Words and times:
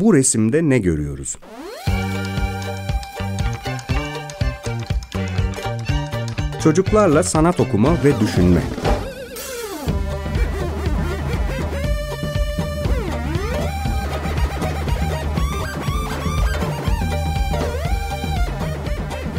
Bu 0.00 0.14
resimde 0.14 0.68
ne 0.68 0.78
görüyoruz? 0.78 1.38
Çocuklarla 6.62 7.22
sanat 7.22 7.60
okuma 7.60 8.04
ve 8.04 8.20
düşünme. 8.20 8.62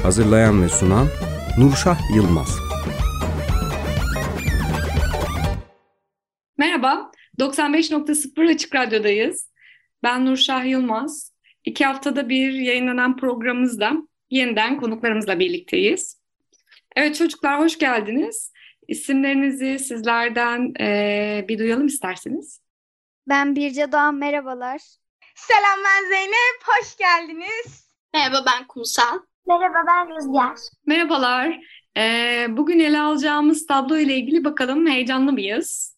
Hazırlayan 0.04 0.64
ve 0.64 0.70
sunan 0.70 1.08
Nurşah 1.58 2.00
Yılmaz. 2.16 2.60
Merhaba, 6.58 7.12
95.0 7.40 8.54
Açık 8.54 8.76
Radyo'dayız. 8.76 9.51
Ben 10.04 10.26
Nurşah 10.26 10.66
Yılmaz. 10.66 11.34
İki 11.66 11.86
haftada 11.86 12.30
bir 12.30 12.54
yayınlanan 12.54 13.18
programımızda 13.18 13.94
yeniden 14.30 14.80
konuklarımızla 14.80 15.40
birlikteyiz. 15.40 16.22
Evet 16.96 17.16
çocuklar 17.16 17.60
hoş 17.60 17.78
geldiniz. 17.78 18.52
İsimlerinizi 18.88 19.80
sizlerden 19.80 20.74
e, 20.80 21.46
bir 21.48 21.60
duyalım 21.60 21.88
isterseniz. 21.88 22.62
Ben 23.28 23.56
Birce 23.56 23.92
Doğan, 23.92 24.16
merhabalar. 24.16 24.82
Selam 25.36 25.80
ben 25.86 26.10
Zeynep, 26.10 26.62
hoş 26.66 26.98
geldiniz. 26.98 27.92
Merhaba 28.14 28.44
ben 28.48 28.68
Kumsal. 28.68 29.20
Merhaba 29.48 29.78
ben 29.88 30.16
Rüzgar. 30.16 30.58
Merhabalar. 30.86 31.60
Ee, 31.98 32.46
bugün 32.50 32.80
ele 32.80 33.00
alacağımız 33.00 33.66
tablo 33.66 33.98
ile 33.98 34.16
ilgili 34.16 34.44
bakalım 34.44 34.88
heyecanlı 34.88 35.32
mıyız? 35.32 35.98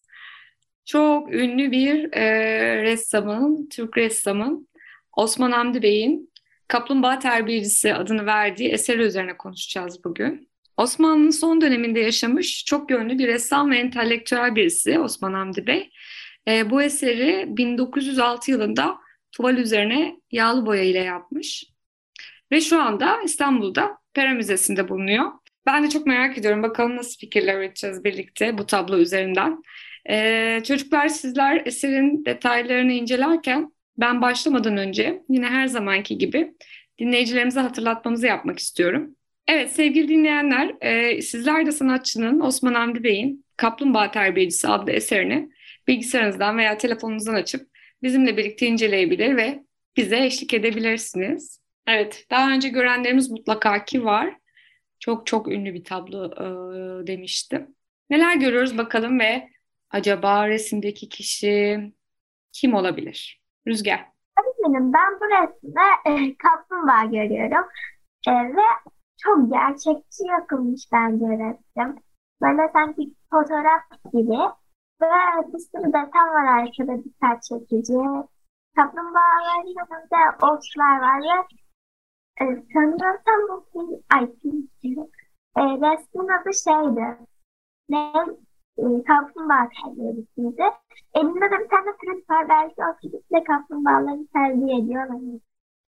Çok 0.84 1.34
ünlü 1.34 1.70
bir 1.70 2.12
e, 2.12 2.82
ressamın, 2.82 3.68
Türk 3.68 3.96
ressamın 3.98 4.68
Osman 5.16 5.52
Hamdi 5.52 5.82
Bey'in 5.82 6.32
Kaplumbağa 6.68 7.18
Terbiyecisi 7.18 7.94
adını 7.94 8.26
verdiği 8.26 8.68
eseri 8.68 9.02
üzerine 9.02 9.36
konuşacağız 9.36 10.04
bugün. 10.04 10.48
Osmanlı'nın 10.76 11.30
son 11.30 11.60
döneminde 11.60 12.00
yaşamış 12.00 12.64
çok 12.64 12.90
yönlü 12.90 13.18
bir 13.18 13.26
ressam 13.26 13.70
ve 13.70 13.78
entelektüel 13.78 14.54
birisi 14.56 14.98
Osman 14.98 15.32
Hamdi 15.34 15.66
Bey. 15.66 15.90
E, 16.48 16.70
bu 16.70 16.82
eseri 16.82 17.44
1906 17.48 18.50
yılında 18.50 18.96
tuval 19.32 19.56
üzerine 19.56 20.16
yağlı 20.30 20.66
boya 20.66 20.82
ile 20.82 20.98
yapmış. 20.98 21.64
Ve 22.52 22.60
şu 22.60 22.82
anda 22.82 23.22
İstanbul'da 23.22 23.98
Pera 24.14 24.34
Müzesi'nde 24.34 24.88
bulunuyor. 24.88 25.32
Ben 25.66 25.84
de 25.84 25.90
çok 25.90 26.06
merak 26.06 26.38
ediyorum. 26.38 26.62
Bakalım 26.62 26.96
nasıl 26.96 27.18
fikirler 27.18 27.58
üreteceğiz 27.58 28.04
birlikte 28.04 28.58
bu 28.58 28.66
tablo 28.66 28.98
üzerinden. 28.98 29.62
Ee, 30.10 30.60
çocuklar 30.64 31.08
sizler 31.08 31.62
eserin 31.66 32.24
detaylarını 32.24 32.92
incelerken 32.92 33.72
ben 33.98 34.22
başlamadan 34.22 34.76
önce 34.76 35.22
yine 35.28 35.46
her 35.46 35.66
zamanki 35.66 36.18
gibi 36.18 36.54
dinleyicilerimize 36.98 37.60
hatırlatmamızı 37.60 38.26
yapmak 38.26 38.58
istiyorum. 38.58 39.16
Evet 39.48 39.72
sevgili 39.72 40.08
dinleyenler, 40.08 40.74
e, 40.80 41.22
sizler 41.22 41.66
de 41.66 41.72
sanatçının 41.72 42.40
Osman 42.40 42.74
Hamdi 42.74 43.04
Bey'in 43.04 43.44
Kaplumbağa 43.56 44.10
Terbiyecisi 44.10 44.68
adlı 44.68 44.92
eserini 44.92 45.48
bilgisayarınızdan 45.88 46.58
veya 46.58 46.78
telefonunuzdan 46.78 47.34
açıp 47.34 47.68
bizimle 48.02 48.36
birlikte 48.36 48.66
inceleyebilir 48.66 49.36
ve 49.36 49.64
bize 49.96 50.24
eşlik 50.24 50.54
edebilirsiniz. 50.54 51.60
Evet, 51.86 52.26
daha 52.30 52.50
önce 52.50 52.68
görenlerimiz 52.68 53.30
mutlaka 53.30 53.84
ki 53.84 54.04
var. 54.04 54.34
Çok 55.00 55.26
çok 55.26 55.48
ünlü 55.48 55.74
bir 55.74 55.84
tablo 55.84 56.26
e, 56.26 57.06
demiştim. 57.06 57.66
Neler 58.10 58.36
görüyoruz 58.36 58.78
bakalım 58.78 59.20
ve 59.20 59.48
acaba 59.94 60.48
resimdeki 60.48 61.08
kişi 61.08 61.80
kim 62.52 62.74
olabilir? 62.74 63.42
Rüzgar. 63.66 64.06
Öğretmenim 64.40 64.92
ben 64.92 65.20
bu 65.20 65.24
resimde 65.24 65.80
e, 66.06 66.36
kaplumbağa 66.36 67.04
görüyorum. 67.04 67.68
E, 68.28 68.32
ve 68.32 68.68
çok 69.16 69.52
gerçekçi 69.52 70.26
yapılmış 70.26 70.82
bence 70.92 71.24
resim. 71.24 71.96
Böyle 72.42 72.70
sanki 72.72 73.14
fotoğraf 73.30 73.82
gibi. 74.12 74.38
Ve 75.02 75.52
bir 75.52 75.58
sürü 75.58 75.86
deten 75.86 76.28
var 76.34 76.58
arkada 76.58 77.04
dikkat 77.04 77.42
çekici. 77.42 77.98
Kaplumbağaların 78.76 79.66
yanında 79.66 80.36
otlar 80.36 81.00
var 81.00 81.20
ve 81.22 81.36
e, 82.40 82.44
sanırsam 82.72 83.40
bu 83.48 83.66
film, 83.72 84.00
ay 84.14 84.32
film, 84.42 85.10
e, 85.56 85.62
resmin 85.62 86.28
adı 86.28 86.54
şeydi. 86.64 87.18
Ne? 87.88 88.12
E, 88.78 88.82
kaplumbağa 88.82 89.68
terbiyesiydi. 89.68 90.62
Elinde 91.14 91.50
de 91.50 91.64
bir 91.64 91.68
tane 91.68 91.90
flüt 92.00 92.30
var. 92.30 92.48
Belki 92.48 92.74
o 92.78 92.96
flütle 93.00 93.44
kaplumbağaları 93.44 94.26
terbiye 94.32 94.78
ediyor. 94.78 95.06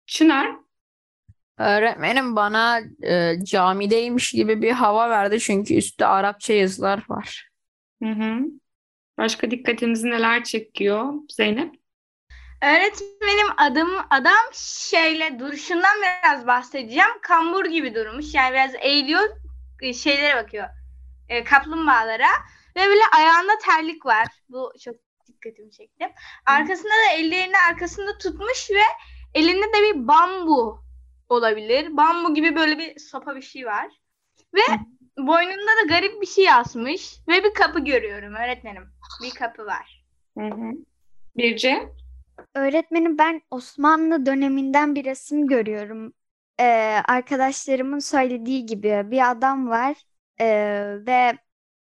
Çınar. 0.05 0.55
Öğretmenim 1.57 2.35
bana 2.35 2.79
e, 3.03 3.43
camideymiş 3.43 4.31
gibi 4.31 4.61
bir 4.61 4.71
hava 4.71 5.09
verdi 5.09 5.39
çünkü 5.39 5.75
üstte 5.75 6.05
Arapça 6.05 6.53
yazılar 6.53 7.05
var. 7.09 7.49
Hı 8.03 8.09
hı. 8.09 8.39
Başka 9.17 9.51
dikkatinizi 9.51 10.09
neler 10.09 10.43
çekiyor 10.43 11.13
Zeynep? 11.29 11.75
Öğretmenim 12.61 13.47
adım 13.57 13.89
adam 14.09 14.45
şeyle 14.53 15.39
duruşundan 15.39 15.95
biraz 16.01 16.47
bahsedeceğim. 16.47 17.19
Kambur 17.21 17.65
gibi 17.65 17.95
durmuş. 17.95 18.33
Yani 18.33 18.53
biraz 18.53 18.71
eğiliyor 18.79 19.21
e, 19.81 19.93
şeylere 19.93 20.43
bakıyor. 20.43 20.67
E, 21.29 21.43
kaplumbağalara. 21.43 22.27
Ve 22.77 22.81
böyle 22.81 23.03
ayağında 23.17 23.53
terlik 23.65 24.05
var. 24.05 24.27
Bu 24.49 24.71
çok 24.83 24.95
dikkatimi 25.27 25.71
çekti. 25.71 26.13
Arkasında 26.45 26.89
da 26.89 27.13
ellerini 27.17 27.55
arkasında 27.69 28.17
tutmuş 28.17 28.71
ve 28.71 28.83
elinde 29.33 29.65
de 29.65 29.81
bir 29.81 30.07
bambu 30.07 30.79
olabilir. 31.29 31.97
Bambu 31.97 32.33
gibi 32.33 32.55
böyle 32.55 32.77
bir 32.77 32.99
sopa 32.99 33.35
bir 33.35 33.41
şey 33.41 33.65
var. 33.65 33.87
Ve 34.53 34.61
boynunda 35.17 35.71
da 35.83 35.87
garip 35.87 36.21
bir 36.21 36.27
şey 36.27 36.51
asmış. 36.51 37.15
Ve 37.27 37.43
bir 37.43 37.53
kapı 37.53 37.79
görüyorum 37.79 38.35
öğretmenim. 38.35 38.83
Bir 39.23 39.31
kapı 39.31 39.65
var. 39.65 40.05
Hı 40.37 40.45
hı. 40.45 40.71
Birce. 41.37 41.89
Öğretmenim 42.55 43.17
ben 43.17 43.41
Osmanlı 43.51 44.25
döneminden 44.25 44.95
bir 44.95 45.05
resim 45.05 45.47
görüyorum. 45.47 46.13
Ee, 46.59 47.01
arkadaşlarımın 47.07 47.99
söylediği 47.99 48.65
gibi 48.65 49.01
bir 49.05 49.31
adam 49.31 49.69
var 49.69 49.95
ee, 50.39 50.47
ve 51.07 51.37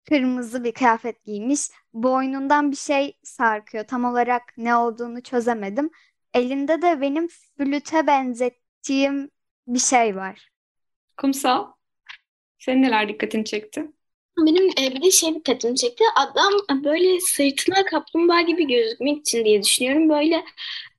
kırmızı 0.08 0.64
bir 0.64 0.72
kıyafet 0.72 1.24
giymiş. 1.24 1.60
Boynundan 1.92 2.70
bir 2.70 2.76
şey 2.76 3.18
sarkıyor. 3.22 3.84
Tam 3.84 4.04
olarak 4.04 4.42
ne 4.56 4.76
olduğunu 4.76 5.22
çözemedim. 5.22 5.90
Elinde 6.34 6.82
de 6.82 7.00
benim 7.00 7.28
flüte 7.28 8.06
benzettiğim 8.06 9.30
bir 9.66 9.78
şey 9.78 10.16
var. 10.16 10.48
Kumsal. 11.16 11.66
Senin 12.58 12.82
neler 12.82 13.08
dikkatini 13.08 13.44
çekti? 13.44 13.86
Benim 14.38 14.68
e, 14.68 14.94
bir 14.94 15.02
de 15.02 15.10
şey 15.10 15.34
dikkatimi 15.34 15.76
çekti. 15.76 16.04
Adam 16.16 16.84
böyle 16.84 17.20
sırtına 17.20 17.84
kaplumbağa 17.84 18.40
gibi 18.40 18.66
gözükmek 18.66 19.18
için 19.18 19.44
diye 19.44 19.62
düşünüyorum. 19.62 20.08
Böyle 20.08 20.44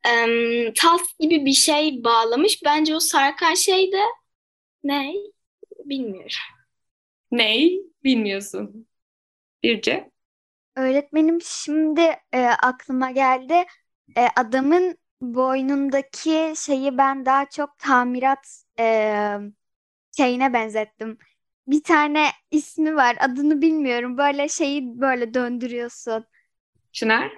e, 0.07 0.73
tas 0.73 1.01
gibi 1.19 1.45
bir 1.45 1.53
şey 1.53 2.03
bağlamış. 2.03 2.63
Bence 2.65 2.95
o 2.95 2.99
sarkan 2.99 3.53
şey 3.53 3.91
de 3.91 4.01
ne? 4.83 5.13
Bilmiyorum. 5.85 6.37
Ney? 7.31 7.81
Bilmiyorsun. 8.03 8.87
Birce. 9.65 10.11
Öğretmenim 10.75 11.41
şimdi 11.41 12.01
e, 12.33 12.45
aklıma 12.45 13.11
geldi. 13.11 13.53
E, 14.17 14.27
adamın 14.35 14.97
boynundaki 15.21 16.53
şeyi 16.57 16.97
ben 16.97 17.25
daha 17.25 17.49
çok 17.49 17.77
tamirat 17.77 18.63
e, 18.79 19.37
şeyine 20.17 20.53
benzettim. 20.53 21.17
Bir 21.67 21.83
tane 21.83 22.27
ismi 22.51 22.95
var. 22.95 23.15
Adını 23.19 23.61
bilmiyorum. 23.61 24.17
Böyle 24.17 24.49
şeyi 24.49 24.99
böyle 24.99 25.33
döndürüyorsun. 25.33 26.25
Çınar. 26.91 27.31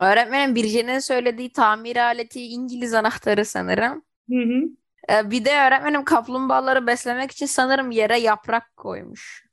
Öğretmenim 0.00 0.54
Birce'nin 0.54 0.98
söylediği 0.98 1.52
tamir 1.52 1.96
aleti 1.96 2.46
İngiliz 2.46 2.94
anahtarı 2.94 3.44
sanırım. 3.44 4.04
Hı 4.30 4.38
hı. 4.38 4.62
E, 5.12 5.30
bir 5.30 5.44
de 5.44 5.50
öğretmenim 5.50 6.04
kaplumbağaları 6.04 6.86
beslemek 6.86 7.30
için 7.30 7.46
sanırım 7.46 7.90
yere 7.90 8.18
yaprak 8.18 8.76
koymuş. 8.76 9.46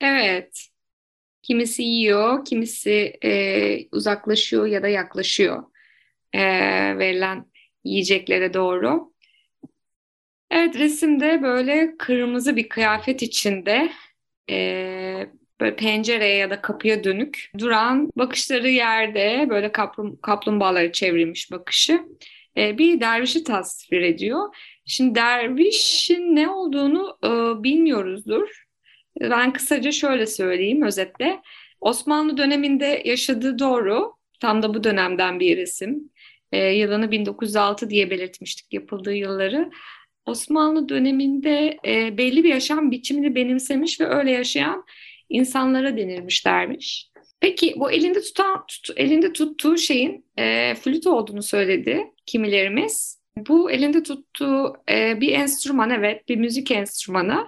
Evet. 0.00 0.71
Kimisi 1.42 1.82
yiyor, 1.82 2.44
kimisi 2.44 3.18
e, 3.24 3.88
uzaklaşıyor 3.92 4.66
ya 4.66 4.82
da 4.82 4.88
yaklaşıyor 4.88 5.62
e, 6.32 6.40
verilen 6.98 7.46
yiyeceklere 7.84 8.54
doğru. 8.54 9.12
Evet 10.50 10.78
resimde 10.78 11.42
böyle 11.42 11.96
kırmızı 11.98 12.56
bir 12.56 12.68
kıyafet 12.68 13.22
içinde 13.22 13.92
e, 14.50 15.26
böyle 15.60 15.76
pencereye 15.76 16.36
ya 16.36 16.50
da 16.50 16.62
kapıya 16.62 17.04
dönük 17.04 17.50
duran 17.58 18.10
bakışları 18.16 18.68
yerde 18.68 19.46
böyle 19.50 19.72
kaplum, 19.72 20.20
kaplumbağaları 20.20 20.92
çevrilmiş 20.92 21.50
bakışı 21.50 22.00
e, 22.56 22.78
bir 22.78 23.00
dervişi 23.00 23.44
tasvir 23.44 24.02
ediyor. 24.02 24.56
Şimdi 24.86 25.14
dervişin 25.14 26.36
ne 26.36 26.48
olduğunu 26.48 27.18
e, 27.24 27.62
bilmiyoruzdur. 27.62 28.64
Ben 29.20 29.52
kısaca 29.52 29.92
şöyle 29.92 30.26
söyleyeyim 30.26 30.82
özetle. 30.82 31.42
Osmanlı 31.80 32.36
döneminde 32.36 33.02
yaşadığı 33.04 33.58
doğru, 33.58 34.12
tam 34.40 34.62
da 34.62 34.74
bu 34.74 34.84
dönemden 34.84 35.40
bir 35.40 35.56
resim. 35.56 36.10
e, 36.52 36.66
yılını 36.66 37.10
1906 37.10 37.90
diye 37.90 38.10
belirtmiştik 38.10 38.72
yapıldığı 38.72 39.14
yılları. 39.14 39.70
Osmanlı 40.26 40.88
döneminde 40.88 41.78
e, 41.86 42.18
belli 42.18 42.44
bir 42.44 42.48
yaşam 42.48 42.90
biçimini 42.90 43.34
benimsemiş 43.34 44.00
ve 44.00 44.06
öyle 44.06 44.30
yaşayan 44.30 44.84
insanlara 45.28 45.96
denilmiş 45.96 46.46
dermiş. 46.46 47.08
Peki 47.40 47.74
bu 47.76 47.90
elinde 47.90 48.22
tutan 48.22 48.66
tut, 48.66 48.90
elinde 48.96 49.32
tuttuğu 49.32 49.78
şeyin 49.78 50.24
e, 50.38 50.74
flüt 50.74 51.06
olduğunu 51.06 51.42
söyledi 51.42 52.04
kimilerimiz. 52.26 53.22
Bu 53.36 53.70
elinde 53.70 54.02
tuttuğu 54.02 54.76
e, 54.88 55.20
bir 55.20 55.32
enstrüman 55.32 55.90
evet 55.90 56.28
bir 56.28 56.36
müzik 56.36 56.70
enstrümanı 56.70 57.46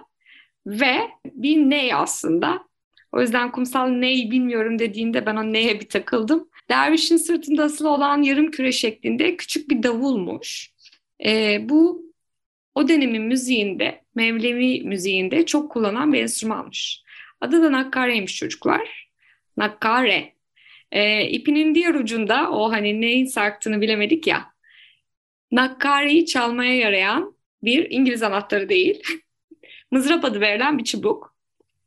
ve 0.67 0.97
bir 1.25 1.57
ney 1.57 1.93
aslında. 1.93 2.65
O 3.11 3.21
yüzden 3.21 3.51
kumsal 3.51 3.87
ney 3.87 4.31
bilmiyorum 4.31 4.79
dediğinde 4.79 5.25
ben 5.25 5.35
o 5.35 5.53
neye 5.53 5.79
bir 5.79 5.89
takıldım. 5.89 6.49
Dervişin 6.69 7.17
sırtında 7.17 7.63
asılı 7.63 7.89
olan 7.89 8.21
yarım 8.21 8.51
küre 8.51 8.71
şeklinde 8.71 9.37
küçük 9.37 9.69
bir 9.69 9.83
davulmuş. 9.83 10.71
E, 11.25 11.59
bu 11.69 12.05
o 12.75 12.87
dönemin 12.87 13.21
müziğinde, 13.21 14.01
Mevlevi 14.15 14.83
müziğinde 14.83 15.45
çok 15.45 15.71
kullanılan 15.71 16.13
bir 16.13 16.21
enstrümanmış. 16.21 17.03
Adı 17.41 17.63
da 17.63 17.71
nakkareymiş 17.71 18.35
çocuklar. 18.35 19.09
Nakkare. 19.57 20.33
E, 20.91 21.27
ipinin 21.29 21.75
diğer 21.75 21.95
ucunda 21.95 22.51
o 22.51 22.71
hani 22.71 23.01
neyin 23.01 23.25
sarktığını 23.25 23.81
bilemedik 23.81 24.27
ya. 24.27 24.45
Nakkareyi 25.51 26.25
çalmaya 26.25 26.75
yarayan 26.75 27.35
bir 27.63 27.91
İngiliz 27.91 28.23
anahtarı 28.23 28.69
değil. 28.69 29.03
Mızrap 29.91 30.25
adı 30.25 30.41
verilen 30.41 30.77
bir 30.77 30.83
çubuk. 30.83 31.35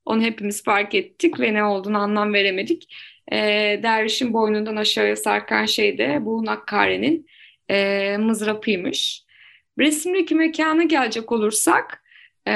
Onu 0.05 0.23
hepimiz 0.23 0.65
fark 0.65 0.95
ettik 0.95 1.41
ve 1.41 1.55
ne 1.55 1.65
olduğunu 1.65 1.99
anlam 1.99 2.35
veremedik. 2.35 2.95
E, 3.33 3.37
dervişin 3.83 4.33
boynundan 4.33 4.77
aşağıya 4.77 5.17
sarkan 5.17 5.65
şey 5.67 5.99
de 5.99 6.19
bu 6.21 6.45
nakkarenin 6.45 7.27
e, 7.71 8.17
mızrapıymış. 8.19 9.25
Resimdeki 9.79 10.35
mekana 10.35 10.83
gelecek 10.83 11.33
olursak 11.33 12.03
e, 12.47 12.55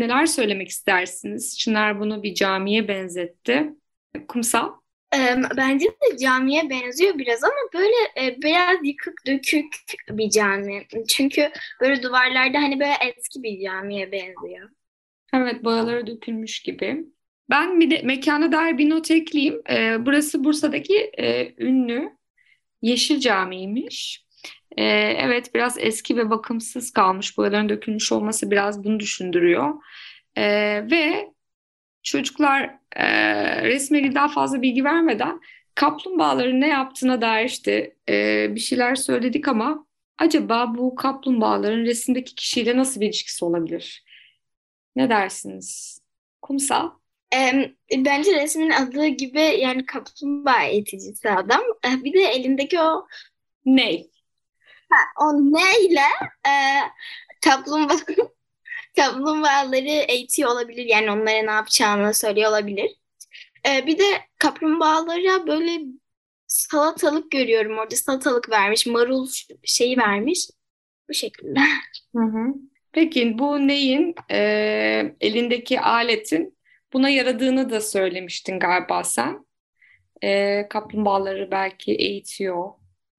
neler 0.00 0.26
söylemek 0.26 0.68
istersiniz? 0.68 1.58
Çınar 1.58 2.00
bunu 2.00 2.22
bir 2.22 2.34
camiye 2.34 2.88
benzetti. 2.88 3.72
Kumsal? 4.28 4.72
Ee, 5.14 5.36
Bence 5.56 5.86
de 5.86 6.18
camiye 6.18 6.70
benziyor 6.70 7.18
biraz 7.18 7.44
ama 7.44 7.54
böyle 7.74 8.26
e, 8.26 8.42
biraz 8.42 8.76
yıkık 8.82 9.26
dökük 9.26 9.66
bir 10.10 10.30
cami. 10.30 10.86
Çünkü 11.08 11.50
böyle 11.80 12.02
duvarlarda 12.02 12.58
hani 12.58 12.80
böyle 12.80 12.94
eski 13.00 13.42
bir 13.42 13.64
camiye 13.64 14.12
benziyor. 14.12 14.70
Evet 15.32 15.64
boyaları 15.64 16.06
dökülmüş 16.06 16.62
gibi. 16.62 17.04
Ben 17.50 17.80
bir 17.80 17.90
de 17.90 18.02
mekana 18.02 18.52
dair 18.52 18.78
bir 18.78 18.90
not 18.90 19.10
ekleyeyim. 19.10 19.62
Ee, 19.70 20.06
burası 20.06 20.44
Bursa'daki 20.44 21.10
e, 21.18 21.54
ünlü 21.64 22.12
Yeşil 22.82 23.20
Cami'ymiş. 23.20 24.24
Ee, 24.76 24.84
evet 25.18 25.54
biraz 25.54 25.78
eski 25.78 26.16
ve 26.16 26.30
bakımsız 26.30 26.90
kalmış. 26.90 27.38
Boyaların 27.38 27.68
dökülmüş 27.68 28.12
olması 28.12 28.50
biraz 28.50 28.84
bunu 28.84 29.00
düşündürüyor. 29.00 29.74
Ee, 30.36 30.86
ve 30.90 31.32
çocuklar 32.02 32.70
e, 32.96 33.06
resme 33.62 34.14
daha 34.14 34.28
fazla 34.28 34.62
bilgi 34.62 34.84
vermeden 34.84 35.40
kaplumbağaların 35.74 36.60
ne 36.60 36.68
yaptığına 36.68 37.20
dair 37.20 37.46
işte 37.46 37.96
e, 38.08 38.46
bir 38.54 38.60
şeyler 38.60 38.94
söyledik 38.94 39.48
ama 39.48 39.86
acaba 40.18 40.74
bu 40.78 40.94
kaplumbağaların 40.94 41.84
resimdeki 41.84 42.34
kişiyle 42.34 42.76
nasıl 42.76 43.00
bir 43.00 43.06
ilişkisi 43.06 43.44
olabilir? 43.44 44.04
Ne 44.96 45.10
dersiniz? 45.10 46.00
Kumsal? 46.42 46.90
Ee, 47.34 47.74
Bence 47.96 48.34
resmin 48.42 48.70
adı 48.70 49.06
gibi 49.06 49.40
yani 49.40 49.86
kaplumbağa 49.86 50.62
eğiticisi 50.62 51.30
adam. 51.30 51.60
Ee, 51.86 52.04
Bir 52.04 52.12
de 52.12 52.20
elindeki 52.22 52.80
o 52.80 53.06
Ney? 53.64 54.10
o 55.20 55.32
neyle 55.34 56.00
e, 56.46 56.52
kaplumbağa 57.44 57.96
kaplumbağaları 58.96 59.88
eğitiyor 59.88 60.50
olabilir. 60.50 60.84
Yani 60.84 61.10
onlara 61.10 61.42
ne 61.42 61.50
yapacağını 61.50 62.14
söylüyor 62.14 62.50
olabilir. 62.50 62.90
Ee, 63.68 63.86
bir 63.86 63.98
de 63.98 64.04
kaplumbağalara 64.38 65.46
böyle 65.46 65.80
salatalık 66.46 67.30
görüyorum 67.30 67.78
orada. 67.78 67.96
Salatalık 67.96 68.50
vermiş, 68.50 68.86
marul 68.86 69.28
şeyi 69.64 69.98
vermiş. 69.98 70.48
Bu 71.08 71.14
şekilde. 71.14 71.60
Hı 72.16 72.22
hı. 72.22 72.54
Peki 72.94 73.38
bu 73.38 73.68
neyin 73.68 74.14
e, 74.30 74.38
elindeki 75.20 75.80
aletin 75.80 76.58
buna 76.92 77.08
yaradığını 77.08 77.70
da 77.70 77.80
söylemiştin 77.80 78.58
galiba 78.58 79.04
sen. 79.04 79.46
E, 80.22 80.68
kaplumbağaları 80.68 81.50
belki 81.50 81.94
eğitiyor. 81.94 82.70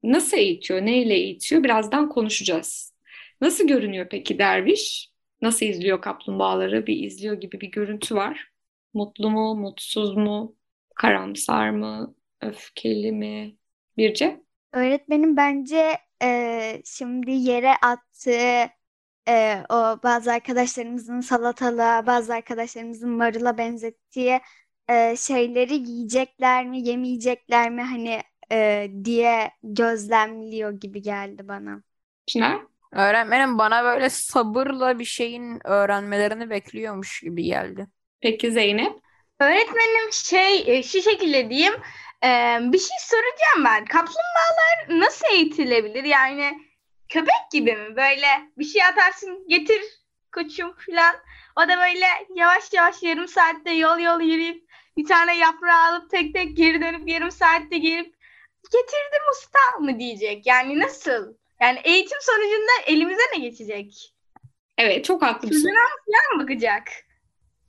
Nasıl 0.03 0.37
eğitiyor? 0.37 0.81
Neyle 0.81 1.13
eğitiyor? 1.13 1.63
Birazdan 1.63 2.09
konuşacağız. 2.09 2.93
Nasıl 3.41 3.67
görünüyor 3.67 4.07
peki 4.11 4.39
derviş? 4.39 5.11
Nasıl 5.41 5.65
izliyor 5.65 6.01
kaplumbağaları? 6.01 6.87
Bir 6.87 7.03
izliyor 7.03 7.41
gibi 7.41 7.61
bir 7.61 7.71
görüntü 7.71 8.15
var. 8.15 8.47
Mutlu 8.93 9.29
mu, 9.29 9.55
mutsuz 9.55 10.17
mu, 10.17 10.55
karamsar 10.95 11.69
mı, 11.69 12.15
öfkeli 12.41 13.11
mi? 13.11 13.55
Birce? 13.97 14.41
Öğretmenim 14.73 15.37
bence 15.37 15.97
e, 16.23 16.81
şimdi 16.85 17.31
yere 17.31 17.71
attığı 17.83 18.74
e, 19.29 19.63
o 19.69 19.75
bazı 20.03 20.31
arkadaşlarımızın 20.33 21.21
salatalığa, 21.21 22.07
bazı 22.07 22.33
arkadaşlarımızın 22.33 23.09
marula 23.09 23.57
benzettiği 23.57 24.41
e, 24.89 25.15
şeyleri 25.17 25.73
yiyecekler 25.73 26.65
mi, 26.65 26.81
yemeyecekler 26.81 27.69
mi 27.71 27.81
hani 27.83 28.21
e, 28.51 28.91
diye 29.05 29.51
gözlemliyor 29.63 30.71
gibi 30.71 31.01
geldi 31.01 31.47
bana. 31.47 31.83
Çınar? 32.25 32.61
Öğretmenim 32.91 33.57
bana 33.57 33.83
böyle 33.83 34.09
sabırla 34.09 34.99
bir 34.99 35.05
şeyin 35.05 35.67
öğrenmelerini 35.67 36.49
bekliyormuş 36.49 37.21
gibi 37.21 37.43
geldi. 37.43 37.87
Peki 38.21 38.51
Zeynep? 38.51 38.93
Öğretmenim 39.39 40.11
şey 40.13 40.77
e, 40.77 40.83
şu 40.83 41.01
şekilde 41.01 41.49
diyeyim. 41.49 41.73
e, 42.23 42.27
bir 42.61 42.79
şey 42.79 42.97
soracağım 42.99 43.65
ben. 43.65 43.85
Kaplumbağalar 43.85 44.99
nasıl 44.99 45.25
eğitilebilir? 45.33 46.03
Yani 46.03 46.64
köpek 47.09 47.51
gibi 47.51 47.75
mi? 47.75 47.95
Böyle 47.95 48.27
bir 48.57 48.65
şey 48.65 48.83
atarsın 48.83 49.47
getir 49.47 49.81
koçum 50.31 50.75
falan. 50.85 51.15
O 51.55 51.61
da 51.61 51.77
böyle 51.77 52.05
yavaş 52.35 52.73
yavaş 52.73 53.03
yarım 53.03 53.27
saatte 53.27 53.71
yol 53.71 53.99
yol 53.99 54.21
yürüyüp 54.21 54.65
bir 54.97 55.05
tane 55.05 55.37
yaprağı 55.37 55.91
alıp 55.91 56.11
tek 56.11 56.33
tek 56.33 56.57
geri 56.57 56.81
dönüp 56.81 57.09
yarım 57.09 57.31
saatte 57.31 57.77
gelip 57.77 58.15
getirdim 58.71 59.23
usta 59.31 59.79
mı 59.79 59.99
diyecek. 59.99 60.45
Yani 60.45 60.79
nasıl? 60.79 61.33
Yani 61.61 61.79
eğitim 61.83 62.17
sonucunda 62.21 62.71
elimize 62.87 63.21
ne 63.35 63.39
geçecek? 63.39 64.13
Evet 64.77 65.05
çok 65.05 65.21
haklı 65.21 65.49
bir 65.49 65.53
soru. 65.53 65.61
Sözüne 65.61 65.79
falan 66.05 66.43
bakacak? 66.43 66.83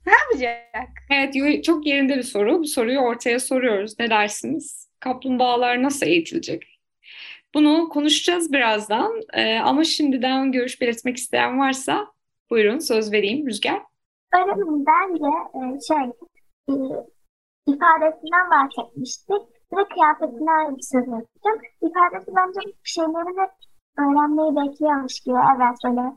Ne 0.05 0.13
yapacak? 0.13 0.89
Evet 1.11 1.63
çok 1.63 1.85
yerinde 1.85 2.17
bir 2.17 2.23
soru. 2.23 2.59
Bu 2.59 2.67
soruyu 2.67 2.99
ortaya 2.99 3.39
soruyoruz. 3.39 3.99
Ne 3.99 4.09
dersiniz? 4.09 4.89
Kaplumbağalar 4.99 5.83
nasıl 5.83 6.05
eğitilecek? 6.05 6.76
Bunu 7.57 7.89
konuşacağız 7.89 8.53
birazdan. 8.53 9.21
Ee, 9.33 9.59
ama 9.59 9.83
şimdiden 9.83 10.51
görüş 10.51 10.81
belirtmek 10.81 11.17
isteyen 11.17 11.59
varsa 11.59 12.07
buyurun 12.49 12.79
söz 12.79 13.11
vereyim 13.11 13.47
Rüzgar. 13.47 13.81
Öğretmenim 14.35 14.85
bence 14.85 15.25
e, 15.55 15.79
şey 15.87 16.05
e, 16.69 16.73
ifadesinden 17.67 18.51
bahsetmiştik 18.51 19.41
ve 19.77 19.83
kıyafetinden 19.93 20.75
söz 20.81 21.03
ettim. 21.03 21.55
İfadesi 21.81 22.31
bence 22.35 22.59
bir 22.67 22.75
şeyleri 22.83 23.49
öğrenmeyi 23.97 24.55
bekliyormuş 24.55 25.19
gibi. 25.19 25.37
Evet 25.55 25.77
böyle 25.85 26.13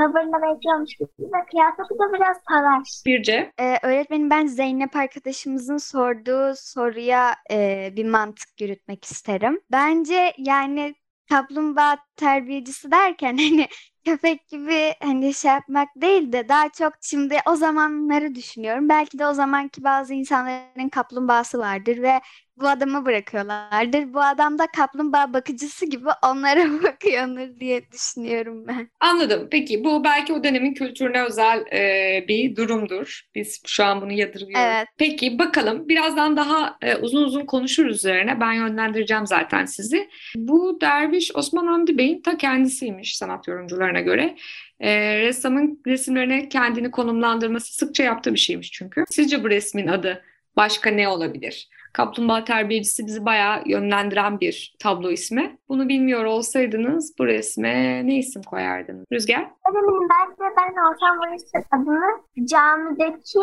sabırla 0.00 0.42
bekliyormuş 0.42 0.94
gibi 0.94 1.08
ve 1.20 1.44
kıyafeti 1.50 1.94
de 1.94 2.14
biraz 2.14 2.36
salaş. 2.48 3.02
Birce. 3.06 3.52
E, 3.58 3.76
öğretmenim 3.82 4.30
ben 4.30 4.46
Zeynep 4.46 4.96
arkadaşımızın 4.96 5.76
sorduğu 5.76 6.52
soruya 6.56 7.34
e, 7.50 7.88
bir 7.96 8.04
mantık 8.04 8.60
yürütmek 8.60 9.04
isterim. 9.04 9.60
Bence 9.72 10.32
yani 10.38 10.94
kaplumbağa 11.28 11.96
terbiyecisi 12.16 12.90
derken 12.90 13.36
hani 13.50 13.68
köpek 14.04 14.48
gibi 14.48 14.94
hani 15.02 15.34
şey 15.34 15.50
yapmak 15.50 15.88
değil 15.96 16.32
de 16.32 16.48
daha 16.48 16.68
çok 16.68 16.92
şimdi 17.02 17.38
o 17.46 17.56
zamanları 17.56 18.34
düşünüyorum. 18.34 18.88
Belki 18.88 19.18
de 19.18 19.26
o 19.26 19.34
zamanki 19.34 19.84
bazı 19.84 20.14
insanların 20.14 20.88
kaplumbağası 20.88 21.58
vardır 21.58 22.02
ve 22.02 22.20
bu 22.60 22.68
adamı 22.68 23.06
bırakıyorlardır. 23.06 24.14
Bu 24.14 24.20
adam 24.20 24.58
da 24.58 24.66
kaplumbağa 24.76 25.32
bakıcısı 25.32 25.86
gibi 25.86 26.08
onlara 26.24 26.64
bakıyordur 26.82 27.60
diye 27.60 27.82
düşünüyorum 27.92 28.66
ben. 28.68 28.90
Anladım. 29.00 29.48
Peki 29.50 29.84
bu 29.84 30.04
belki 30.04 30.32
o 30.32 30.44
dönemin 30.44 30.74
kültürüne 30.74 31.22
özel 31.22 31.64
e, 31.72 32.24
bir 32.28 32.56
durumdur. 32.56 33.20
Biz 33.34 33.62
şu 33.66 33.84
an 33.84 34.00
bunu 34.00 34.12
yadırgıyoruz. 34.12 34.66
Evet. 34.66 34.88
Peki 34.98 35.38
bakalım 35.38 35.88
birazdan 35.88 36.36
daha 36.36 36.76
e, 36.82 36.96
uzun 36.96 37.24
uzun 37.24 37.46
konuşuruz 37.46 37.96
üzerine. 37.96 38.40
Ben 38.40 38.52
yönlendireceğim 38.52 39.26
zaten 39.26 39.64
sizi. 39.64 40.08
Bu 40.36 40.78
derviş 40.80 41.36
Osman 41.36 41.66
Hamdi 41.66 41.98
Bey'in 41.98 42.22
ta 42.22 42.36
kendisiymiş 42.36 43.16
sanat 43.16 43.48
yorumcularına 43.48 44.00
göre. 44.00 44.36
E, 44.80 45.18
ressamın 45.20 45.80
resimlerine 45.86 46.48
kendini 46.48 46.90
konumlandırması 46.90 47.74
sıkça 47.74 48.04
yaptığı 48.04 48.34
bir 48.34 48.38
şeymiş 48.38 48.72
çünkü. 48.72 49.04
Sizce 49.10 49.44
bu 49.44 49.50
resmin 49.50 49.86
adı 49.86 50.24
başka 50.56 50.90
ne 50.90 51.08
olabilir? 51.08 51.68
Kaplumbağa 51.92 52.44
terbiyecisi 52.44 53.06
bizi 53.06 53.24
bayağı 53.24 53.62
yönlendiren 53.66 54.40
bir 54.40 54.76
tablo 54.80 55.10
ismi. 55.10 55.58
Bunu 55.68 55.88
bilmiyor 55.88 56.24
olsaydınız 56.24 57.14
bu 57.18 57.26
resme 57.26 58.06
ne 58.06 58.14
isim 58.18 58.42
koyardınız? 58.42 59.04
Rüzgar? 59.12 59.50
Öğretmenim 59.70 60.08
belki 60.10 60.56
ben 60.56 60.90
olsam 60.90 61.18
bu 61.18 61.34
resim 61.34 61.62
adını 61.70 62.46
camideki 62.46 63.38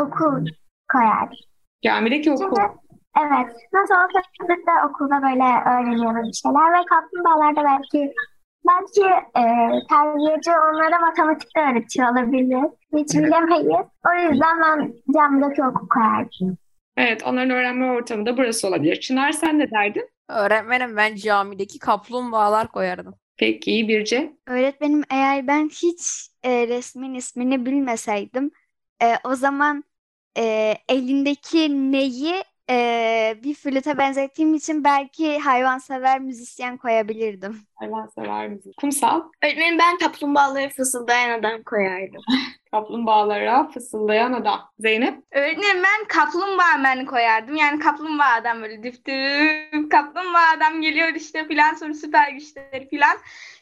okul 0.00 0.46
koyardım. 0.92 1.38
Camideki 1.84 2.32
okul. 2.32 2.44
Çünkü 2.44 2.62
evet 3.20 3.56
nasıl 3.72 3.94
de 4.48 4.86
okulda 4.88 5.22
böyle 5.22 5.48
öğreniyoruz 5.74 6.28
bir 6.28 6.32
şeyler 6.32 6.72
ve 6.72 6.84
kaplumbağalarda 6.86 7.64
belki 7.64 8.14
belki 8.68 9.06
e, 9.36 9.42
terbiyeci 9.88 10.50
onlara 10.50 10.98
matematikte 10.98 11.60
öğretiyor 11.60 12.12
olabilir. 12.12 12.64
Hiç 12.96 13.14
bilemeyiz. 13.14 13.86
O 14.08 14.30
yüzden 14.30 14.60
ben 14.62 14.92
camideki 15.14 15.64
okul 15.64 15.88
koyardım. 15.88 16.58
Evet, 16.96 17.22
onların 17.26 17.50
öğrenme 17.50 17.90
ortamı 17.92 18.26
da 18.26 18.36
burası 18.36 18.68
olabilir. 18.68 19.00
Çınar 19.00 19.32
sen 19.32 19.58
ne 19.58 19.70
derdin? 19.70 20.10
Öğretmenim 20.28 20.96
ben 20.96 21.14
camideki 21.16 21.78
kaplumbağalar 21.78 22.68
koyardım. 22.72 23.14
Peki 23.36 23.88
Birce? 23.88 24.32
Öğretmenim 24.46 25.02
eğer 25.10 25.46
ben 25.46 25.68
hiç 25.68 26.28
e, 26.42 26.68
resmin 26.68 27.14
ismini 27.14 27.66
bilmeseydim 27.66 28.50
e, 29.02 29.14
o 29.24 29.34
zaman 29.34 29.84
e, 30.38 30.74
elindeki 30.88 31.92
neyi 31.92 32.44
e, 32.72 33.36
bir 33.44 33.54
flüte 33.54 33.98
benzettiğim 33.98 34.54
için 34.54 34.84
belki 34.84 35.38
hayvansever 35.38 36.20
müzisyen 36.20 36.76
koyabilirdim. 36.76 37.60
Hayvansever 37.74 38.48
misin? 38.48 38.72
Kumsal? 38.80 39.22
Öğretmenim 39.44 39.78
ben 39.78 39.98
kaplumbağaları 39.98 40.68
fısıldayan 40.68 41.38
adam 41.38 41.62
koyardım. 41.62 42.22
Kaplumbağalara 42.70 43.68
fısıldayan 43.68 44.32
adam. 44.32 44.60
Zeynep? 44.78 45.18
Öğretmenim 45.32 45.82
ben 45.82 46.08
kaplumbağa 46.08 46.76
men 46.80 47.04
koyardım. 47.04 47.56
Yani 47.56 47.78
kaplumbağa 47.78 48.34
adam 48.40 48.62
böyle 48.62 48.82
düp 48.82 48.94
kaplumbağa 49.90 50.56
adam 50.56 50.80
geliyor 50.82 51.08
işte 51.14 51.48
filan 51.48 51.74
sonra 51.74 51.94
süper 51.94 52.32
güçleri 52.32 52.88
filan. 52.88 53.16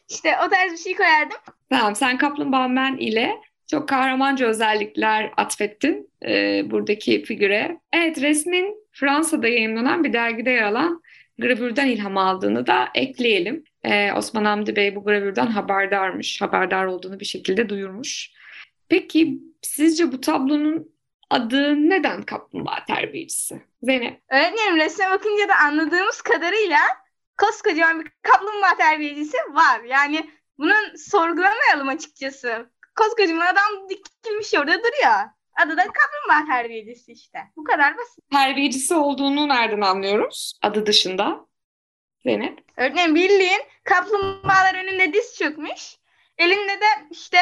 İşte 0.09 0.37
o 0.45 0.49
tarz 0.49 0.71
bir 0.71 0.77
şey 0.77 0.95
koyardım. 0.95 1.37
Tamam, 1.69 1.95
sen 1.95 2.17
Kaplumbağa 2.17 2.67
Man 2.67 2.97
ile 2.97 3.41
çok 3.71 3.89
kahramanca 3.89 4.47
özellikler 4.47 5.33
atfettin 5.37 6.09
e, 6.25 6.63
buradaki 6.71 7.23
figüre. 7.23 7.79
Evet, 7.93 8.21
resmin 8.21 8.75
Fransa'da 8.91 9.47
yayınlanan 9.47 10.03
bir 10.03 10.13
dergide 10.13 10.49
yer 10.49 10.63
alan 10.63 11.01
gravürden 11.39 11.87
ilham 11.87 12.17
aldığını 12.17 12.67
da 12.67 12.89
ekleyelim. 12.95 13.63
E, 13.83 14.13
Osman 14.13 14.45
Hamdi 14.45 14.75
Bey 14.75 14.95
bu 14.95 15.03
gravürden 15.03 15.47
haberdarmış, 15.47 16.41
haberdar 16.41 16.85
olduğunu 16.85 17.19
bir 17.19 17.25
şekilde 17.25 17.69
duyurmuş. 17.69 18.31
Peki 18.89 19.39
sizce 19.61 20.11
bu 20.11 20.21
tablonun 20.21 20.91
adı 21.29 21.89
neden 21.89 22.23
Kaplumbağa 22.23 22.85
Terbiyecisi? 22.87 23.61
Zeynep? 23.83 24.21
Öğretmenim 24.29 24.77
resme 24.77 25.09
bakınca 25.09 25.49
da 25.49 25.55
anladığımız 25.55 26.21
kadarıyla 26.21 26.79
koskocaman 27.37 27.99
bir 27.99 28.11
kaplumbağa 28.21 28.77
terbiyecisi 28.77 29.37
var. 29.37 29.81
Yani 29.87 30.29
bunun 30.57 30.95
sorgulamayalım 30.95 31.87
açıkçası. 31.87 32.69
Koskocaman 32.95 33.45
adam 33.45 33.89
dikilmiş 33.89 34.53
orada 34.53 34.79
duruyor. 34.79 35.29
Adı 35.65 35.77
da 35.77 35.83
kaplumbağa 35.83 36.45
terbiyecisi 36.53 37.11
işte. 37.11 37.39
Bu 37.55 37.63
kadar 37.63 37.97
basit. 37.97 38.31
Terbiyecisi 38.31 38.95
olduğunu 38.95 39.47
nereden 39.47 39.81
anlıyoruz 39.81 40.59
adı 40.61 40.85
dışında? 40.85 41.45
Zeynep? 42.23 42.59
Öğretmenim 42.77 43.15
bildiğin 43.15 43.61
kaplumbağalar 43.83 44.83
önünde 44.83 45.13
diz 45.13 45.37
çökmüş. 45.37 45.95
Elinde 46.37 46.71
de 46.81 47.07
işte 47.11 47.37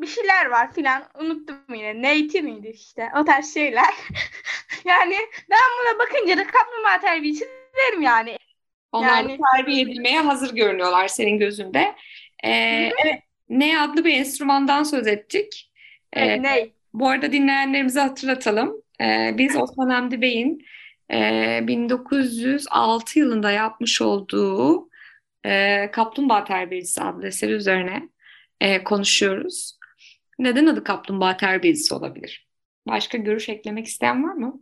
bir 0.00 0.06
şeyler 0.06 0.46
var 0.46 0.72
filan. 0.72 1.04
Unuttum 1.18 1.74
yine. 1.74 2.02
Neyti 2.02 2.42
miydi 2.42 2.68
işte. 2.68 3.10
O 3.20 3.24
tarz 3.24 3.54
şeyler. 3.54 3.94
yani 4.84 5.16
ben 5.50 5.58
buna 5.80 5.98
bakınca 5.98 6.38
da 6.38 6.46
kaplumbağa 6.46 7.00
terbiyesi 7.00 7.48
derim 7.76 8.02
yani. 8.02 8.36
Onlar 8.92 9.08
Yani- 9.08 9.38
terbiye 9.54 9.82
edilmeye 9.82 10.20
hazır 10.20 10.54
görünüyorlar 10.54 11.08
senin 11.08 11.38
gözünde. 11.38 11.94
Ee, 12.44 12.50
evet, 13.04 13.22
ne 13.50 13.80
adlı 13.80 14.04
bir 14.04 14.14
enstrümandan 14.14 14.82
söz 14.82 15.06
ettik. 15.06 15.72
Ee, 16.12 16.42
ney? 16.42 16.72
bu 16.94 17.08
arada 17.08 17.32
dinleyenlerimize 17.32 18.00
hatırlatalım. 18.00 18.82
Ee, 19.00 19.34
biz 19.38 19.56
Osman 19.56 19.90
Hamdi 19.90 20.22
Bey'in 20.22 20.66
e, 21.12 21.60
1906 21.62 23.18
yılında 23.18 23.50
yapmış 23.50 24.02
olduğu 24.02 24.90
e, 25.44 25.90
Kaplumbağa 25.90 26.44
Terbiyecisi 26.44 27.02
adlı 27.02 27.26
eseri 27.26 27.52
üzerine 27.52 28.08
e, 28.60 28.84
konuşuyoruz. 28.84 29.78
Neden 30.38 30.66
adı 30.66 30.84
Kaplumbağa 30.84 31.36
Terbiyecisi 31.36 31.94
olabilir? 31.94 32.48
Başka 32.88 33.18
görüş 33.18 33.48
eklemek 33.48 33.86
isteyen 33.86 34.24
var 34.24 34.34
mı? 34.34 34.60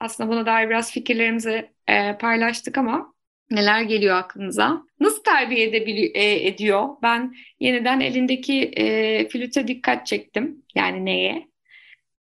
Aslında 0.00 0.30
buna 0.30 0.46
dair 0.46 0.68
biraz 0.68 0.92
fikirlerimizi 0.92 1.72
e, 1.88 2.18
paylaştık 2.18 2.78
ama 2.78 3.14
neler 3.50 3.82
geliyor 3.82 4.16
aklınıza? 4.16 4.82
Nasıl 5.00 5.22
terbiye 5.22 5.70
edebili- 5.70 6.10
e, 6.14 6.46
ediyor? 6.48 6.88
Ben 7.02 7.34
yeniden 7.60 8.00
elindeki 8.00 8.62
e, 8.62 9.28
flüte 9.28 9.68
dikkat 9.68 10.06
çektim. 10.06 10.62
Yani 10.74 11.04
neye? 11.04 11.48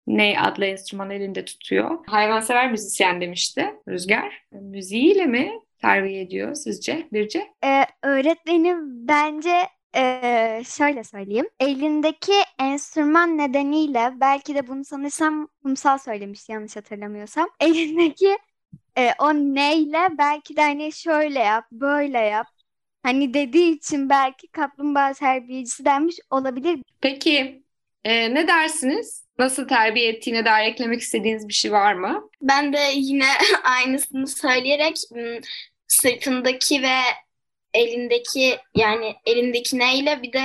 Ney 0.06 0.38
adlı 0.38 0.64
enstrüman 0.64 1.10
elinde 1.10 1.44
tutuyor. 1.44 1.98
Hayvansever 2.06 2.70
müzisyen 2.70 3.20
demişti 3.20 3.66
Rüzgar. 3.88 4.42
Müziğiyle 4.52 5.26
mi 5.26 5.52
terbiye 5.80 6.20
ediyor 6.20 6.54
sizce 6.54 7.08
Birce? 7.12 7.46
Ee, 7.64 7.84
öğretmenim 8.02 9.08
bence 9.08 9.50
ee, 9.96 10.62
şöyle 10.66 11.04
söyleyeyim. 11.04 11.48
Elindeki 11.60 12.32
enstrüman 12.60 13.38
nedeniyle 13.38 14.12
belki 14.20 14.54
de 14.54 14.66
bunu 14.66 14.84
sanırsam 14.84 15.48
Kumsal 15.62 15.98
söylemiş 15.98 16.48
yanlış 16.48 16.76
hatırlamıyorsam. 16.76 17.48
Elindeki 17.60 18.38
ee, 18.98 19.10
o 19.18 19.34
neyle 19.34 20.08
belki 20.18 20.56
de 20.56 20.60
hani 20.60 20.92
şöyle 20.92 21.38
yap, 21.38 21.64
böyle 21.72 22.18
yap. 22.18 22.46
Hani 23.02 23.34
dediği 23.34 23.76
için 23.76 24.10
belki 24.10 24.48
kaplumbağa 24.48 25.12
terbiyecisi 25.12 25.84
denmiş 25.84 26.16
olabilir. 26.30 26.80
Peki 27.00 27.62
e, 28.04 28.34
ne 28.34 28.48
dersiniz? 28.48 29.24
Nasıl 29.38 29.68
terbiye 29.68 30.08
ettiğine 30.08 30.44
dair 30.44 30.66
eklemek 30.66 31.00
istediğiniz 31.00 31.48
bir 31.48 31.52
şey 31.52 31.72
var 31.72 31.94
mı? 31.94 32.30
Ben 32.42 32.72
de 32.72 32.80
yine 32.94 33.26
aynısını 33.64 34.26
söyleyerek 34.26 34.96
sırtındaki 35.88 36.82
ve 36.82 36.98
elindeki 37.74 38.58
yani 38.74 39.14
elindeki 39.26 39.78
neyle 39.78 40.22
bir 40.22 40.32
de 40.32 40.42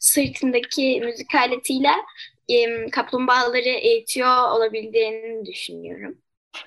sırtındaki 0.00 1.00
müzik 1.04 1.34
aletiyle 1.34 1.92
kaplumbağaları 2.92 3.68
eğitiyor 3.68 4.50
olabildiğini 4.50 5.46
düşünüyorum. 5.46 6.21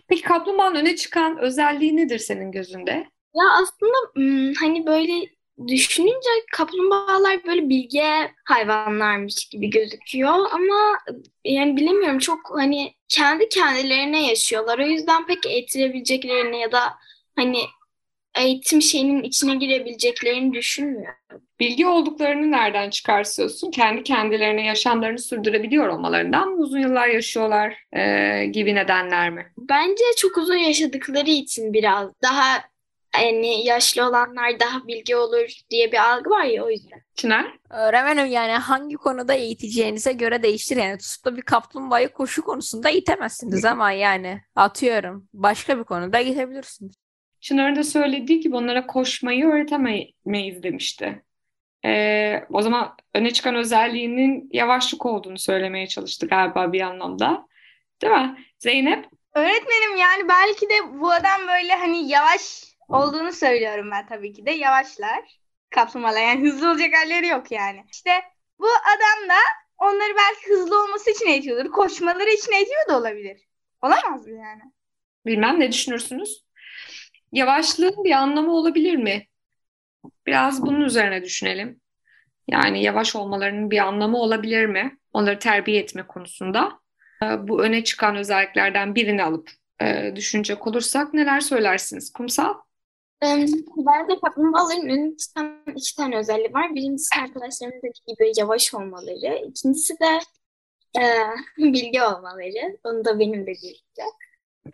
Peki 0.08 0.22
kaplumbağanın 0.22 0.76
öne 0.76 0.96
çıkan 0.96 1.38
özelliği 1.38 1.96
nedir 1.96 2.20
senin 2.20 2.52
gözünde? 2.52 2.92
Ya 3.36 3.44
aslında 3.62 3.98
hani 4.60 4.86
böyle 4.86 5.30
düşününce 5.68 6.30
kaplumbağalar 6.52 7.44
böyle 7.48 7.70
bilge 7.70 8.32
hayvanlarmış 8.46 9.46
gibi 9.50 9.70
gözüküyor 9.70 10.34
ama 10.52 10.98
yani 11.46 11.78
bilemiyorum 11.78 12.20
çok 12.20 12.40
hani 12.60 12.94
kendi 13.08 13.50
kendilerine 13.50 14.28
yaşıyorlar. 14.28 14.80
O 14.80 14.86
yüzden 14.88 15.26
pek 15.26 15.46
eğitilebileceklerini 15.46 16.60
ya 16.60 16.72
da 16.72 16.82
hani 17.36 17.58
eğitim 18.38 18.82
şeyinin 18.82 19.24
içine 19.24 19.56
girebileceklerini 19.56 20.54
düşünmüyorum. 20.54 21.45
Bilgi 21.60 21.88
olduklarını 21.88 22.52
nereden 22.52 22.90
çıkarsıyorsun? 22.90 23.72
Kendi 23.72 24.04
kendilerine 24.04 24.66
yaşamlarını 24.66 25.20
sürdürebiliyor 25.20 25.88
olmalarından 25.88 26.50
mı 26.50 26.64
uzun 26.64 26.80
yıllar 26.80 27.08
yaşıyorlar 27.08 27.78
e, 27.94 28.46
gibi 28.46 28.76
nedenler 28.76 29.30
mi? 29.30 29.54
Bence 29.58 30.04
çok 30.18 30.38
uzun 30.38 30.56
yaşadıkları 30.56 31.30
için 31.30 31.74
biraz 31.74 32.10
daha 32.24 32.62
yani 33.22 33.66
yaşlı 33.66 34.08
olanlar 34.08 34.60
daha 34.60 34.88
bilgi 34.88 35.16
olur 35.16 35.50
diye 35.70 35.92
bir 35.92 36.12
algı 36.12 36.30
var 36.30 36.44
ya 36.44 36.66
o 36.66 36.70
yüzden. 36.70 37.02
Çınar? 37.16 37.46
Öğretmenim 37.70 38.26
yani 38.26 38.52
hangi 38.52 38.96
konuda 38.96 39.34
eğiteceğinize 39.34 40.14
göre 40.14 40.44
değiştir. 40.44 40.78
Yani 40.78 40.98
tutup 40.98 41.38
bir 41.38 41.42
kaplumbağayı 41.42 42.10
koşu 42.10 42.42
konusunda 42.42 42.90
eğitemezsiniz 42.90 43.66
ama 43.66 43.92
yani 43.92 44.42
atıyorum 44.56 45.30
başka 45.34 45.80
bir 45.80 45.84
konuda 45.84 46.20
eğitebilirsiniz. 46.20 46.96
Çınar'ın 47.42 47.76
da 47.76 47.84
söylediği 47.84 48.40
gibi 48.40 48.56
onlara 48.56 48.88
koşmayı 48.88 49.46
öğretemeyiz 49.46 50.64
demişti. 50.64 51.22
E, 51.86 52.46
o 52.50 52.62
zaman 52.62 52.98
öne 53.14 53.34
çıkan 53.34 53.56
özelliğinin 53.56 54.50
yavaşlık 54.54 55.06
olduğunu 55.06 55.40
söylemeye 55.40 55.88
çalıştı 55.88 56.28
galiba 56.28 56.74
bir 56.74 56.82
anlamda. 56.82 57.48
Değil 58.02 58.14
mi? 58.14 58.38
Zeynep? 58.60 59.10
Öğretmenim 59.34 59.96
yani 59.98 60.30
belki 60.30 60.70
de 60.70 61.00
bu 61.00 61.12
adam 61.12 61.48
böyle 61.48 61.74
hani 61.74 62.10
yavaş 62.10 62.64
olduğunu 62.88 63.32
söylüyorum 63.32 63.92
ben 63.92 64.08
tabii 64.08 64.34
ki 64.34 64.46
de. 64.46 64.52
Yavaşlar. 64.52 65.40
Kaplumbağalar 65.70 66.22
yani 66.22 66.50
hızlı 66.50 66.72
olacak 66.72 66.94
halleri 66.94 67.28
yok 67.28 67.52
yani. 67.52 67.84
İşte 67.92 68.12
bu 68.60 68.68
adam 68.68 69.30
da 69.30 69.40
onları 69.78 70.14
belki 70.18 70.50
hızlı 70.50 70.84
olması 70.84 71.12
için 71.12 71.28
eğitiyordur. 71.28 71.72
Koşmaları 71.72 72.30
için 72.30 72.52
eğitiyor 72.52 72.88
da 72.90 72.98
olabilir. 72.98 73.42
Olamaz 73.82 74.28
mı 74.28 74.40
yani? 74.40 74.62
Bilmem 75.26 75.60
ne 75.60 75.72
düşünürsünüz? 75.72 76.46
Yavaşlığın 77.32 78.04
bir 78.04 78.12
anlamı 78.12 78.52
olabilir 78.52 78.96
mi? 78.96 79.28
Biraz 80.28 80.62
bunun 80.62 80.82
üzerine 80.82 81.24
düşünelim. 81.24 81.82
Yani 82.48 82.84
yavaş 82.84 83.16
olmalarının 83.16 83.72
bir 83.72 83.78
anlamı 83.80 84.18
olabilir 84.18 84.66
mi? 84.66 84.98
Onları 85.14 85.40
terbiye 85.40 85.82
etme 85.82 86.08
konusunda. 86.08 86.80
e, 87.24 87.48
bu 87.48 87.64
öne 87.64 87.84
çıkan 87.84 88.16
özelliklerden 88.16 88.96
birini 88.96 89.24
alıp 89.24 89.52
e, 89.82 90.12
düşünecek 90.16 90.68
olursak 90.68 91.14
neler 91.14 91.40
söylersiniz? 91.40 92.14
Kumsal? 92.14 92.54
Em, 93.22 93.46
Bence 93.78 94.20
kaplumbağaların 94.26 94.90
önünde 94.90 95.16
tutan 95.18 95.60
iki 95.76 95.96
tane 95.96 96.18
özelliği 96.18 96.54
var. 96.54 96.76
Birincisi 96.76 97.16
arkadaşlarımın 97.22 97.78
dediği 97.78 98.04
gibi 98.08 98.32
yavaş 98.38 98.74
olmaları. 98.74 99.46
İkincisi 99.48 99.94
de 100.00 100.20
e, 101.00 101.04
bilgi 101.58 102.04
olmaları. 102.04 102.78
Onu 102.84 103.06
da 103.06 103.20
benim 103.20 103.42
dediğim 103.42 103.76
gibi. 103.76 104.06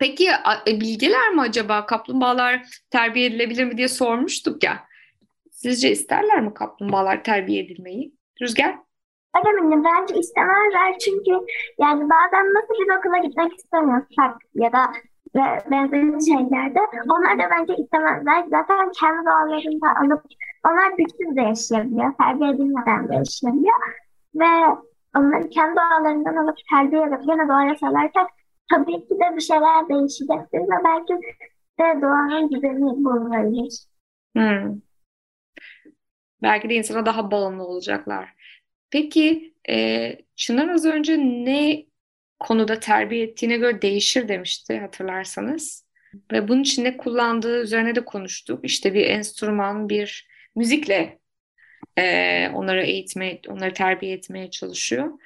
Peki 0.00 0.28
e, 0.68 0.80
bilgeler 0.80 1.30
mi 1.30 1.40
acaba? 1.40 1.86
Kaplumbağalar 1.86 2.62
terbiye 2.90 3.26
edilebilir 3.26 3.64
mi 3.64 3.76
diye 3.78 3.88
sormuştuk 3.88 4.64
ya. 4.64 4.84
Sizce 5.62 5.90
isterler 5.90 6.40
mi 6.40 6.54
kaplumbağalar 6.54 7.24
terbiye 7.24 7.62
edilmeyi? 7.62 8.14
Rüzgar? 8.42 8.78
Önemli 9.46 9.84
bence 9.84 10.14
istemezler 10.14 10.98
çünkü 10.98 11.30
yani 11.78 12.00
bazen 12.10 12.46
nasıl 12.54 12.74
bir 12.74 12.98
okula 12.98 13.18
gitmek 13.18 13.52
istemiyorsak 13.56 14.36
ya 14.54 14.72
da 14.72 14.92
ve 15.34 15.70
benzeri 15.70 16.26
şeylerde 16.26 16.80
onlar 17.10 17.38
da 17.38 17.50
bence 17.50 17.74
istemezler. 17.82 18.44
Zaten 18.50 18.90
kendi 19.00 19.26
doğalarında 19.26 19.88
alıp 20.00 20.22
onlar 20.66 20.90
güçsüz 20.98 21.36
de 21.36 21.40
yaşayabiliyor. 21.40 22.12
Terbiye 22.18 22.50
edilmeden 22.50 23.08
de 23.08 23.14
yaşayabiliyor. 23.14 23.78
Ve 24.34 24.50
onları 25.16 25.48
kendi 25.48 25.76
doğalarından 25.76 26.36
alıp 26.36 26.56
terbiye 26.70 27.02
edip 27.02 27.26
gene 27.26 27.48
doğaya 27.48 27.74
salarsak 27.76 28.28
tabii 28.70 29.08
ki 29.08 29.14
de 29.20 29.36
bir 29.36 29.40
şeyler 29.40 29.88
değişecektir 29.88 30.60
ve 30.60 30.76
belki 30.84 31.14
de 31.80 32.02
doğanın 32.02 32.50
düzeni 32.50 33.04
bozulabilir. 33.04 33.86
Hmm. 34.36 34.91
Belki 36.42 36.68
de 36.68 36.74
insana 36.74 37.06
daha 37.06 37.30
bağımlı 37.30 37.64
olacaklar. 37.64 38.28
Peki 38.90 39.54
e, 39.68 40.18
Çınar 40.36 40.68
az 40.68 40.86
önce 40.86 41.18
ne 41.18 41.86
konuda 42.40 42.80
terbiye 42.80 43.24
ettiğine 43.24 43.56
göre 43.56 43.82
değişir 43.82 44.28
demişti 44.28 44.78
hatırlarsanız. 44.78 45.86
Ve 46.32 46.48
bunun 46.48 46.62
için 46.62 46.84
ne 46.84 46.96
kullandığı 46.96 47.62
üzerine 47.62 47.94
de 47.94 48.04
konuştuk. 48.04 48.64
İşte 48.64 48.94
bir 48.94 49.06
enstrüman, 49.06 49.88
bir 49.88 50.28
müzikle 50.56 51.18
e, 51.98 52.48
onları 52.48 52.82
eğitmeye, 52.82 53.40
onları 53.48 53.74
terbiye 53.74 54.14
etmeye 54.14 54.50
çalışıyor. 54.50 55.18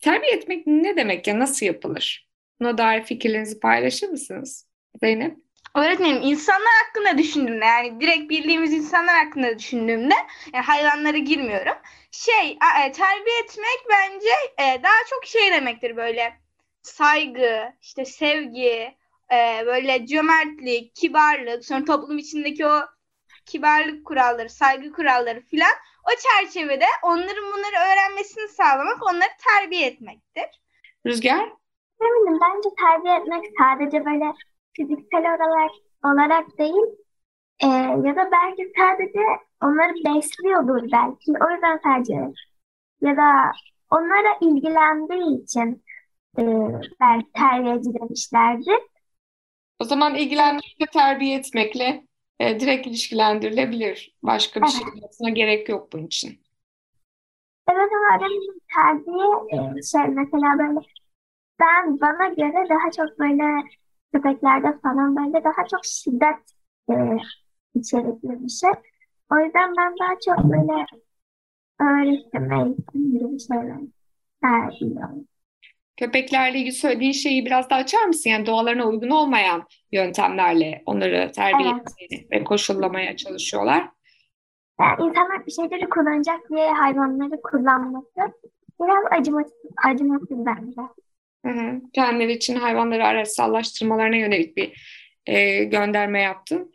Terbiye 0.00 0.32
etmek 0.32 0.66
ne 0.66 0.96
demek 0.96 1.26
ya? 1.26 1.38
Nasıl 1.38 1.66
yapılır? 1.66 2.28
Buna 2.60 2.78
dair 2.78 3.02
fikirlerinizi 3.02 3.60
paylaşır 3.60 4.08
mısınız? 4.08 4.68
Zeynep? 5.02 5.45
Öğretmenim 5.76 6.22
insanlar 6.22 6.72
hakkında 6.84 7.18
düşündüğümde 7.18 7.64
yani 7.64 8.00
direkt 8.00 8.30
bildiğimiz 8.30 8.72
insanlar 8.72 9.24
hakkında 9.24 9.58
düşündüğümde 9.58 10.14
yani 10.52 10.64
hayvanlara 10.64 11.18
girmiyorum. 11.18 11.74
Şey 12.10 12.50
e, 12.50 12.92
terbiye 12.92 13.38
etmek 13.44 13.86
bence 13.90 14.28
e, 14.58 14.82
daha 14.82 15.04
çok 15.10 15.24
şey 15.24 15.52
demektir 15.52 15.96
böyle 15.96 16.32
saygı, 16.82 17.72
işte 17.82 18.04
sevgi, 18.04 18.96
e, 19.32 19.66
böyle 19.66 20.06
cömertlik, 20.06 20.96
kibarlık, 20.96 21.64
sonra 21.64 21.84
toplum 21.84 22.18
içindeki 22.18 22.66
o 22.66 22.80
kibarlık 23.46 24.06
kuralları, 24.06 24.50
saygı 24.50 24.92
kuralları 24.92 25.40
filan 25.40 25.72
o 26.04 26.10
çerçevede 26.18 26.86
onların 27.02 27.44
bunları 27.52 27.92
öğrenmesini 27.92 28.48
sağlamak, 28.48 29.02
onları 29.02 29.30
terbiye 29.48 29.86
etmektir. 29.86 30.60
Rüzgar? 31.06 31.52
Eminim 32.00 32.40
bence 32.40 32.68
terbiye 32.78 33.16
etmek 33.16 33.44
sadece 33.58 34.04
böyle 34.04 34.32
fiziksel 34.76 35.20
olarak 35.20 35.70
olarak 36.04 36.58
değil 36.58 36.86
e, 37.60 37.66
ya 38.08 38.16
da 38.16 38.30
belki 38.32 38.72
sadece 38.78 39.20
onları 39.62 39.94
besliyordur 39.94 40.92
belki 40.92 41.32
o 41.46 41.50
yüzden 41.54 41.80
sadece 41.84 42.14
ya 43.00 43.16
da 43.16 43.52
onlara 43.90 44.38
ilgilendiği 44.40 45.42
için 45.42 45.84
e, 46.38 46.42
belki 47.00 47.32
terbiyeci 47.32 47.94
demişlerdir. 47.94 48.80
O 49.78 49.84
zaman 49.84 50.14
ilgilenmekle 50.14 50.86
terbiye 50.92 51.38
etmekle 51.38 52.04
e, 52.40 52.60
direkt 52.60 52.86
ilişkilendirilebilir. 52.86 54.16
Başka 54.22 54.62
bir 54.62 54.66
şey 54.66 54.80
yapmasına 54.80 55.30
gerek 55.30 55.68
yok 55.68 55.92
bunun 55.92 56.06
için. 56.06 56.40
Evet 57.70 57.90
ama 57.96 58.16
öğretmenim 58.16 58.60
terbiye 58.74 59.26
e, 59.78 59.82
şey 59.82 60.08
mesela 60.08 60.58
böyle 60.58 60.80
ben 61.60 62.00
bana 62.00 62.28
göre 62.28 62.68
daha 62.68 62.90
çok 62.90 63.18
böyle 63.18 63.44
köpeklerde 64.16 64.78
falan 64.82 65.16
böyle 65.16 65.44
daha 65.44 65.66
çok 65.70 65.84
şiddet 65.84 66.36
e, 66.90 66.94
içerikli 67.74 68.44
bir 68.44 68.48
şey. 68.48 68.70
O 69.32 69.38
yüzden 69.38 69.74
ben 69.76 69.94
daha 70.00 70.14
çok 70.26 70.44
böyle 70.44 70.86
öğretim, 71.80 72.52
eğitim 72.52 73.12
gibi 73.12 73.32
bir 73.32 73.38
şeyler 73.38 73.78
tercih 74.42 74.86
ediyorum. 74.86 75.24
Köpeklerle 75.96 76.58
ilgili 76.58 76.72
söylediğin 76.72 77.12
şeyi 77.12 77.46
biraz 77.46 77.70
daha 77.70 77.78
açar 77.78 78.04
mısın? 78.04 78.30
Yani 78.30 78.46
doğalarına 78.46 78.86
uygun 78.86 79.10
olmayan 79.10 79.64
yöntemlerle 79.92 80.82
onları 80.86 81.32
terbiye 81.32 81.70
Evet. 81.70 81.82
etmeye 82.00 82.40
ve 82.40 82.44
koşullamaya 82.44 83.16
çalışıyorlar. 83.16 83.88
Yani 84.80 85.08
insanlar 85.08 85.46
bir 85.46 85.52
şeyleri 85.52 85.88
kullanacak 85.88 86.40
diye 86.50 86.72
hayvanları 86.72 87.42
kullanması 87.42 88.32
biraz 88.80 89.20
acımasız, 89.20 89.52
acımasız 89.86 90.46
bence. 90.46 90.80
Hı 91.46 91.52
hı. 91.52 91.80
Kendileri 91.92 92.32
için 92.32 92.56
hayvanları 92.56 93.06
araçsallaştırmalarına 93.06 94.16
yönelik 94.16 94.56
bir 94.56 94.72
e, 95.26 95.64
gönderme 95.64 96.20
yaptın. 96.20 96.72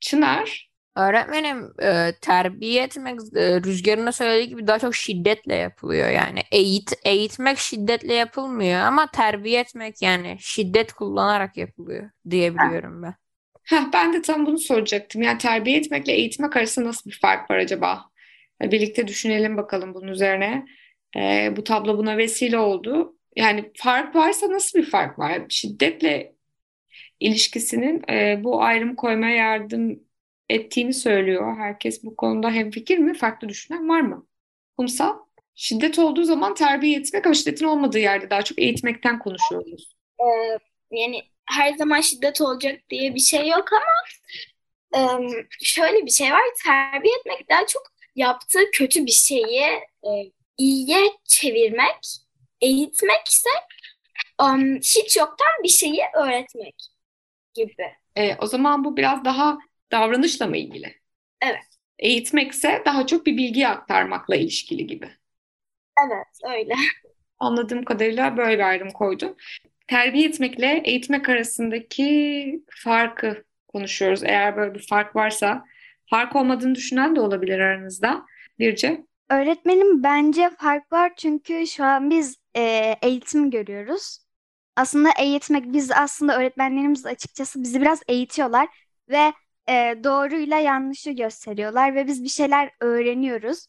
Çınar, 0.00 0.68
Öğretmenim 0.98 1.72
e, 1.82 2.12
terbiye 2.20 2.82
etmek 2.82 3.20
e, 3.36 3.60
Rüzgar'ın 3.62 4.06
da 4.06 4.12
söylediği 4.12 4.48
gibi 4.48 4.66
daha 4.66 4.78
çok 4.78 4.94
şiddetle 4.94 5.54
yapılıyor 5.54 6.10
yani 6.10 6.40
eğit 6.52 6.92
eğitmek 7.04 7.58
şiddetle 7.58 8.14
yapılmıyor 8.14 8.80
ama 8.80 9.10
terbiye 9.10 9.60
etmek 9.60 10.02
yani 10.02 10.36
şiddet 10.40 10.92
kullanarak 10.92 11.56
yapılıyor 11.56 12.10
diyebiliyorum 12.30 13.02
ben. 13.02 13.14
Heh, 13.64 13.92
ben 13.92 14.12
de 14.12 14.22
tam 14.22 14.46
bunu 14.46 14.58
soracaktım. 14.58 15.22
Yani 15.22 15.38
terbiye 15.38 15.78
etmekle 15.78 16.12
eğitmek 16.12 16.56
arasında 16.56 16.88
nasıl 16.88 17.10
bir 17.10 17.18
fark 17.22 17.50
var 17.50 17.56
acaba? 17.56 18.04
E, 18.62 18.70
Birlikte 18.72 19.08
düşünelim 19.08 19.56
bakalım 19.56 19.94
bunun 19.94 20.08
üzerine. 20.08 20.66
E, 21.16 21.52
bu 21.56 21.64
tablo 21.64 21.98
buna 21.98 22.16
vesile 22.16 22.58
oldu. 22.58 23.17
Yani 23.36 23.72
fark 23.76 24.14
varsa 24.14 24.50
nasıl 24.50 24.78
bir 24.78 24.90
fark 24.90 25.18
var? 25.18 25.42
Şiddetle 25.48 26.34
ilişkisinin 27.20 28.02
e, 28.10 28.44
bu 28.44 28.62
ayrım 28.62 28.96
koymaya 28.96 29.36
yardım 29.36 30.00
ettiğini 30.48 30.94
söylüyor. 30.94 31.56
Herkes 31.56 32.04
bu 32.04 32.16
konuda 32.16 32.50
hemfikir 32.50 32.98
mi? 32.98 33.14
Farklı 33.14 33.48
düşünen 33.48 33.88
var 33.88 34.00
mı? 34.00 34.26
Kumsal? 34.76 35.18
Şiddet 35.54 35.98
olduğu 35.98 36.24
zaman 36.24 36.54
terbiye 36.54 36.98
etmek 36.98 37.26
ama 37.26 37.34
şiddetin 37.34 37.64
olmadığı 37.64 37.98
yerde 37.98 38.30
daha 38.30 38.42
çok 38.42 38.58
eğitmekten 38.58 39.18
konuşuyoruz. 39.18 39.96
Ee, 40.20 40.58
yani 40.90 41.22
her 41.44 41.72
zaman 41.72 42.00
şiddet 42.00 42.40
olacak 42.40 42.80
diye 42.90 43.14
bir 43.14 43.20
şey 43.20 43.48
yok 43.48 43.68
ama 43.72 44.04
em, 44.94 45.28
şöyle 45.62 46.06
bir 46.06 46.10
şey 46.10 46.32
var. 46.32 46.42
Terbiye 46.64 47.14
etmek 47.14 47.50
daha 47.50 47.66
çok 47.66 47.82
yaptığı 48.16 48.70
kötü 48.72 49.06
bir 49.06 49.10
şeyi 49.10 49.62
e, 50.04 50.10
iyiye 50.58 51.00
çevirmek, 51.24 52.18
eğitmek 52.60 53.28
ise 53.28 53.50
em, 54.42 54.76
hiç 54.76 55.16
yoktan 55.16 55.62
bir 55.64 55.68
şeyi 55.68 56.02
öğretmek 56.16 56.74
gibi. 57.54 57.92
E, 58.16 58.36
o 58.36 58.46
zaman 58.46 58.84
bu 58.84 58.96
biraz 58.96 59.24
daha 59.24 59.58
davranışla 59.92 60.46
mı 60.46 60.56
ilgili? 60.56 60.94
Evet. 61.42 61.64
Eğitmekse 61.98 62.82
daha 62.86 63.06
çok 63.06 63.26
bir 63.26 63.36
bilgi 63.36 63.68
aktarmakla 63.68 64.36
ilişkili 64.36 64.86
gibi. 64.86 65.08
Evet, 66.06 66.54
öyle. 66.56 66.74
Anladığım 67.38 67.84
kadarıyla 67.84 68.36
böyle 68.36 68.58
bir 68.58 68.68
ayrım 68.68 68.90
koydum. 68.90 69.36
Terbiye 69.86 70.28
etmekle 70.28 70.82
eğitmek 70.84 71.28
arasındaki 71.28 72.62
farkı 72.70 73.44
konuşuyoruz. 73.68 74.22
Eğer 74.24 74.56
böyle 74.56 74.74
bir 74.74 74.86
fark 74.86 75.16
varsa, 75.16 75.64
fark 76.10 76.36
olmadığını 76.36 76.74
düşünen 76.74 77.16
de 77.16 77.20
olabilir 77.20 77.58
aranızda. 77.58 78.26
Birce. 78.58 79.07
Öğretmenim 79.30 80.02
bence 80.02 80.50
fark 80.58 80.92
var 80.92 81.12
çünkü 81.16 81.66
şu 81.66 81.84
an 81.84 82.10
biz 82.10 82.36
e, 82.56 82.94
eğitim 83.02 83.50
görüyoruz. 83.50 84.18
Aslında 84.76 85.10
eğitmek, 85.18 85.72
biz 85.72 85.90
aslında 85.92 86.38
öğretmenlerimiz 86.38 87.06
açıkçası 87.06 87.62
bizi 87.62 87.80
biraz 87.80 88.02
eğitiyorlar 88.08 88.68
ve 89.08 89.32
e, 89.68 89.94
doğruyla 90.04 90.58
yanlışı 90.58 91.10
gösteriyorlar 91.10 91.94
ve 91.94 92.06
biz 92.06 92.24
bir 92.24 92.28
şeyler 92.28 92.70
öğreniyoruz. 92.80 93.66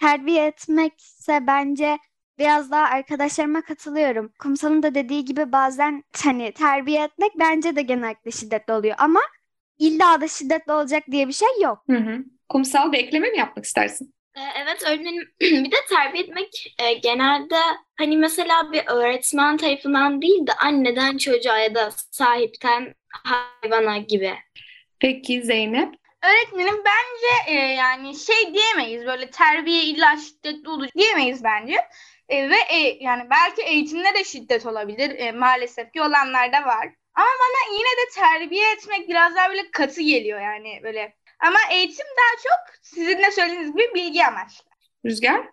Terbiye 0.00 0.46
etmekse 0.46 1.46
bence 1.46 1.98
biraz 2.38 2.70
daha 2.70 2.84
arkadaşlarıma 2.84 3.62
katılıyorum. 3.62 4.32
Kumsal'ın 4.38 4.82
da 4.82 4.94
dediği 4.94 5.24
gibi 5.24 5.52
bazen 5.52 6.04
hani 6.24 6.52
terbiye 6.52 7.04
etmek 7.04 7.32
bence 7.38 7.76
de 7.76 7.82
genellikle 7.82 8.30
şiddetli 8.30 8.72
oluyor 8.72 8.94
ama 8.98 9.20
illa 9.78 10.20
da 10.20 10.28
şiddetli 10.28 10.72
olacak 10.72 11.02
diye 11.10 11.28
bir 11.28 11.32
şey 11.32 11.48
yok. 11.62 11.84
Hı 11.90 11.96
hı. 11.96 12.24
Kumsal 12.48 12.92
bir 12.92 12.98
ekleme 12.98 13.30
mi 13.30 13.38
yapmak 13.38 13.64
istersin? 13.64 14.15
Ee, 14.36 14.40
Evet 14.56 14.82
öğretmenim 14.82 15.34
bir 15.40 15.70
de 15.70 15.76
terbiye 15.88 16.24
etmek 16.24 16.74
e, 16.78 16.92
genelde 16.92 17.56
hani 17.96 18.16
mesela 18.16 18.72
bir 18.72 18.82
öğretmen 18.86 19.56
tarafından 19.56 20.22
değil 20.22 20.46
de 20.46 20.52
anneden 20.52 21.18
çocuğa 21.18 21.58
ya 21.58 21.74
da 21.74 21.90
sahipten 22.10 22.94
hayvana 23.08 23.98
gibi. 23.98 24.34
Peki 25.00 25.42
Zeynep. 25.42 25.94
Öğretmenim 26.22 26.84
bence 26.84 27.52
e, 27.52 27.54
yani 27.54 28.16
şey 28.18 28.54
diyemeyiz 28.54 29.06
böyle 29.06 29.30
terbiye 29.30 29.82
illa 29.82 30.16
şiddetli 30.16 30.68
olur 30.68 30.88
diyemeyiz 30.96 31.44
bence. 31.44 31.74
E, 32.28 32.50
ve 32.50 32.56
e, 32.70 32.98
yani 33.00 33.22
belki 33.30 33.62
eğitimde 33.62 34.14
de 34.14 34.24
şiddet 34.24 34.66
olabilir. 34.66 35.18
E, 35.18 35.32
maalesef 35.32 35.92
ki 35.92 36.02
olanlar 36.02 36.52
da 36.52 36.66
var. 36.66 36.88
Ama 37.14 37.26
bana 37.26 37.76
yine 37.78 37.88
de 37.88 38.10
terbiye 38.14 38.72
etmek 38.72 39.08
biraz 39.08 39.36
daha 39.36 39.48
böyle 39.50 39.70
katı 39.70 40.02
geliyor 40.02 40.40
yani 40.40 40.80
böyle. 40.82 41.14
Ama 41.40 41.58
eğitim 41.72 42.06
daha 42.06 42.42
çok 42.42 42.74
sizin 42.82 43.18
de 43.18 43.30
söylediğiniz 43.30 43.72
gibi 43.72 43.84
bilgi 43.94 44.26
amaçlı. 44.26 44.70
Rüzgar? 45.04 45.48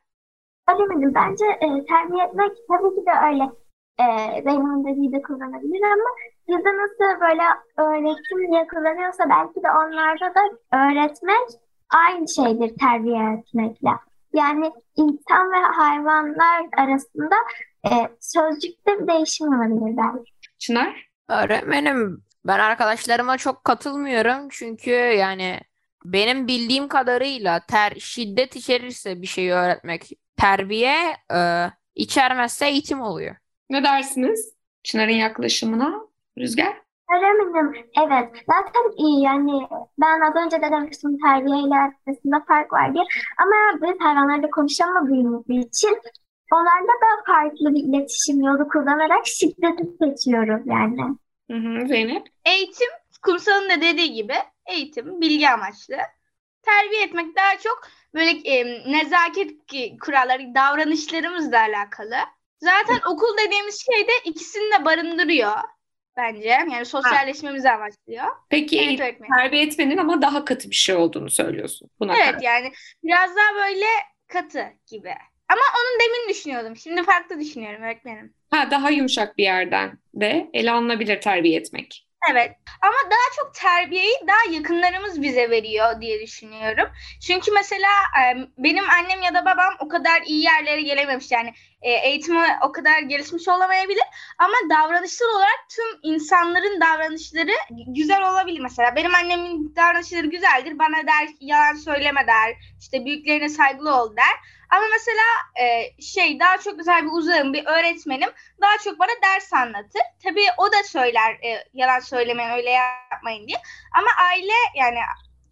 Bilemedim. 0.70 1.14
Bence 1.16 1.46
e, 1.46 1.86
terbiye 1.86 2.24
etmek 2.26 2.52
tabii 2.68 2.96
ki 2.96 3.06
de 3.06 3.12
öyle. 3.28 3.44
E, 4.00 4.06
Zeynep'in 4.44 4.86
dediği 4.88 5.12
de 5.14 5.22
kullanabilir 5.22 5.82
ama 5.82 6.10
bizde 6.48 6.70
nasıl 6.78 7.22
böyle 7.22 7.44
öğretim 7.78 8.52
diye 8.52 8.68
kullanıyorsa 8.68 9.30
belki 9.30 9.64
de 9.64 9.72
onlarda 9.72 10.36
da 10.36 10.42
öğretmek 10.78 11.48
aynı 11.90 12.28
şeydir 12.28 12.78
terbiye 12.80 13.34
etmekle. 13.40 13.90
Yani 14.34 14.72
insan 14.96 15.52
ve 15.52 15.58
hayvanlar 15.58 16.66
arasında 16.78 17.36
e, 17.86 17.92
sözcükte 18.20 19.00
bir 19.02 19.08
değişim 19.08 19.48
olabilir 19.48 19.98
belki. 19.98 20.32
Çınar? 20.60 21.10
Öğretmenim 21.30 22.24
ben 22.46 22.60
arkadaşlarıma 22.60 23.38
çok 23.38 23.64
katılmıyorum 23.64 24.48
çünkü 24.50 24.92
yani 24.92 25.60
benim 26.06 26.48
bildiğim 26.48 26.88
kadarıyla 26.88 27.60
ter 27.60 27.94
şiddet 28.00 28.56
içerirse 28.56 29.22
bir 29.22 29.28
şeyi 29.28 29.52
öğretmek 29.52 30.10
terbiye 30.38 30.96
e, 31.34 31.68
içermezse 31.96 32.68
eğitim 32.68 33.02
oluyor. 33.02 33.36
Ne 33.70 33.84
dersiniz? 33.84 34.54
Çınar'ın 34.84 35.12
yaklaşımına. 35.12 36.02
Rüzgar? 36.38 36.84
Öğretmenim, 37.16 37.74
evet. 37.98 38.30
Zaten 38.50 39.06
iyi 39.06 39.24
yani 39.24 39.68
ben 40.02 40.22
az 40.22 40.46
önce 40.46 40.62
de 40.62 40.72
demiştim 40.72 41.18
terbiyeyle 41.20 41.76
arasında 41.76 42.44
fark 42.48 42.74
var 42.74 42.94
diye. 42.94 43.04
Ama 43.38 43.82
biz 43.82 44.00
hayvanlarla 44.00 44.50
konuşamadığımız 44.50 45.44
için 45.50 45.98
onlarla 46.54 46.94
da 47.04 47.24
farklı 47.26 47.74
bir 47.76 47.84
iletişim 47.84 48.42
yolu 48.42 48.68
kullanarak 48.68 49.28
şiddeti 49.28 49.84
seçiyoruz 50.00 50.62
yani. 50.66 51.02
Hı 51.52 51.58
hı, 51.58 51.88
Zeynep? 51.88 52.28
Eğitim, 52.46 52.90
kumsalın 53.24 53.70
da 53.70 53.82
dediği 53.82 54.14
gibi 54.14 54.36
eğitim, 54.66 55.22
bilgi 55.22 55.50
amaçlı. 55.50 55.98
Terbiye 56.62 57.04
etmek 57.04 57.36
daha 57.36 57.58
çok 57.58 57.88
böyle 58.14 58.30
e, 58.32 58.66
nezaket 58.92 59.52
kuralları, 60.02 60.56
davranışlarımızla 60.56 61.60
alakalı. 61.60 62.16
Zaten 62.60 63.00
okul 63.12 63.38
dediğimiz 63.46 63.86
şey 63.86 64.08
de 64.08 64.12
ikisini 64.26 64.80
de 64.80 64.86
barındırıyor 64.86 65.52
bence. 66.18 66.48
Yani 66.50 66.86
sosyalleşmemizi 66.86 67.70
amaçlıyor. 67.70 68.26
Peki 68.50 68.80
eğitim 68.80 69.26
terbiye 69.38 69.64
etmenin 69.64 69.98
ama 69.98 70.22
daha 70.22 70.46
katı 70.46 70.70
bir 70.70 70.76
şey 70.76 70.96
olduğunu 70.96 71.30
söylüyorsun. 71.30 71.90
Buna 72.00 72.16
Evet 72.16 72.32
karşı. 72.32 72.46
yani 72.46 72.72
biraz 73.04 73.30
daha 73.36 73.56
böyle 73.56 73.86
katı 74.28 74.66
gibi. 74.88 75.14
Ama 75.50 75.62
onun 75.80 76.00
demin 76.00 76.30
düşünüyordum. 76.30 76.78
Şimdi 76.78 77.04
farklı 77.04 77.40
düşünüyorum 77.40 77.84
öğretmenim. 77.84 78.34
Ha, 78.50 78.72
daha 78.72 78.90
yumuşak 78.90 79.38
bir 79.38 79.44
yerden 79.44 79.98
de 80.14 80.50
ele 80.54 80.72
alınabilir 80.72 81.22
terbiye 81.22 81.60
etmek. 81.60 82.08
Evet 82.32 82.58
ama 82.82 82.94
daha 83.12 83.28
çok 83.36 83.56
terbiyeyi 83.56 84.16
daha 84.28 84.56
yakınlarımız 84.56 85.22
bize 85.22 85.50
veriyor 85.50 86.02
diye 86.02 86.22
düşünüyorum. 86.22 86.90
Çünkü 87.28 87.52
mesela 87.52 87.90
benim 88.58 88.90
annem 88.90 89.22
ya 89.22 89.34
da 89.34 89.46
babam 89.46 89.74
o 89.80 89.88
kadar 89.88 90.22
iyi 90.26 90.44
yerlere 90.44 90.82
gelememiş 90.82 91.32
yani 91.32 91.54
eğitimi 91.82 92.40
o 92.64 92.72
kadar 92.72 93.00
gelişmiş 93.00 93.48
olamayabilir 93.48 94.04
ama 94.38 94.54
davranışsal 94.70 95.26
olarak 95.36 95.66
tüm 95.76 96.14
insanların 96.14 96.82
davranışları 96.82 97.52
güzel 97.88 98.30
olabilir 98.32 98.60
mesela. 98.60 98.96
Benim 98.96 99.16
annemin 99.16 99.76
davranışları 99.76 100.28
güzeldir 100.28 100.80
bana 100.80 101.08
der 101.08 101.30
yalan 101.40 101.74
söyleme 101.74 102.28
der 102.28 102.56
işte 102.80 103.06
büyüklerine 103.06 103.50
saygılı 103.50 104.02
ol 104.02 104.16
der. 104.16 104.36
Ama 104.76 104.86
mesela 104.92 105.24
e, 105.68 106.02
şey 106.02 106.40
daha 106.40 106.58
çok 106.58 106.78
güzel 106.78 107.04
bir 107.04 107.12
uzağım 107.12 107.54
bir 107.54 107.66
öğretmenim 107.66 108.30
daha 108.62 108.78
çok 108.84 109.00
bana 109.00 109.12
ders 109.24 109.54
anlatır. 109.54 110.02
Tabii 110.24 110.46
o 110.58 110.72
da 110.72 110.84
söyler 110.86 111.34
e, 111.34 111.64
yalan 111.74 112.00
söylemeyin 112.00 112.50
öyle 112.50 112.70
yapmayın 112.70 113.48
diye. 113.48 113.58
Ama 113.98 114.08
aile 114.32 114.54
yani 114.76 114.98